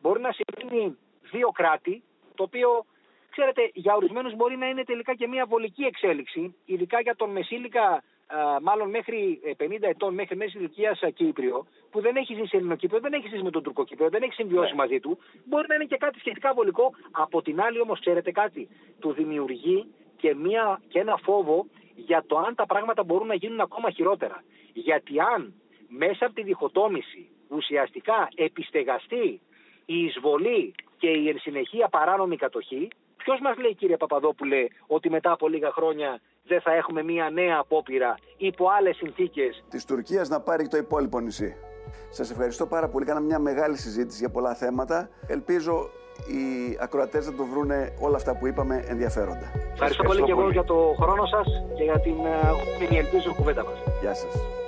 [0.01, 0.97] Μπορεί να σημαίνει
[1.31, 2.03] δύο κράτη,
[2.35, 2.85] το οποίο
[3.31, 8.03] ξέρετε για ορισμένους μπορεί να είναι τελικά και μια βολική εξέλιξη, ειδικά για τον Μεσήλικα
[8.63, 13.13] μάλλον μέχρι 50 ε, ετών, μέχρι μέσης ηλικίας Κύπριο, που δεν έχει ζήσει Ελληνοκύπριο, δεν
[13.13, 14.77] έχει ζήσει με τον Τουρκοκύπριο, δεν έχει συμβιώσει ναι.
[14.77, 16.93] μαζί του, μπορεί να είναι και κάτι σχετικά βολικό.
[17.11, 18.69] Από την άλλη, όμως, ξέρετε κάτι,
[19.01, 19.87] του δημιουργεί
[20.17, 24.43] και, μια, και ένα φόβο για το αν τα πράγματα μπορούν να γίνουν ακόμα χειρότερα.
[24.73, 25.55] Γιατί αν
[25.89, 29.41] μέσα από τη διχοτόμηση ουσιαστικά επιστεγαστεί
[29.85, 35.31] η εισβολή και η εν συνεχεία παράνομη κατοχή, ποιος μας λέει κύριε Παπαδόπουλε ότι μετά
[35.31, 40.41] από λίγα χρόνια δεν θα έχουμε μια νέα απόπειρα υπό άλλες συνθήκες; Της Τουρκίας να
[40.41, 41.57] πάρει το υπόλοιπο νησί.
[42.11, 43.05] Σας ευχαριστώ πάρα πολύ.
[43.05, 45.09] Κάναμε μια μεγάλη συζήτηση για πολλά θέματα.
[45.27, 45.91] Ελπίζω
[46.27, 49.53] οι ακροατές να το βρούνε όλα αυτά που είπαμε ενδιαφέροντα.
[49.73, 51.47] Ευχαριστώ, πολύ και εγώ για το χρόνο σας
[51.77, 52.17] και για την
[52.91, 53.79] uh, ελπίζω κουβέντα μας.
[54.01, 54.64] Γεια σας.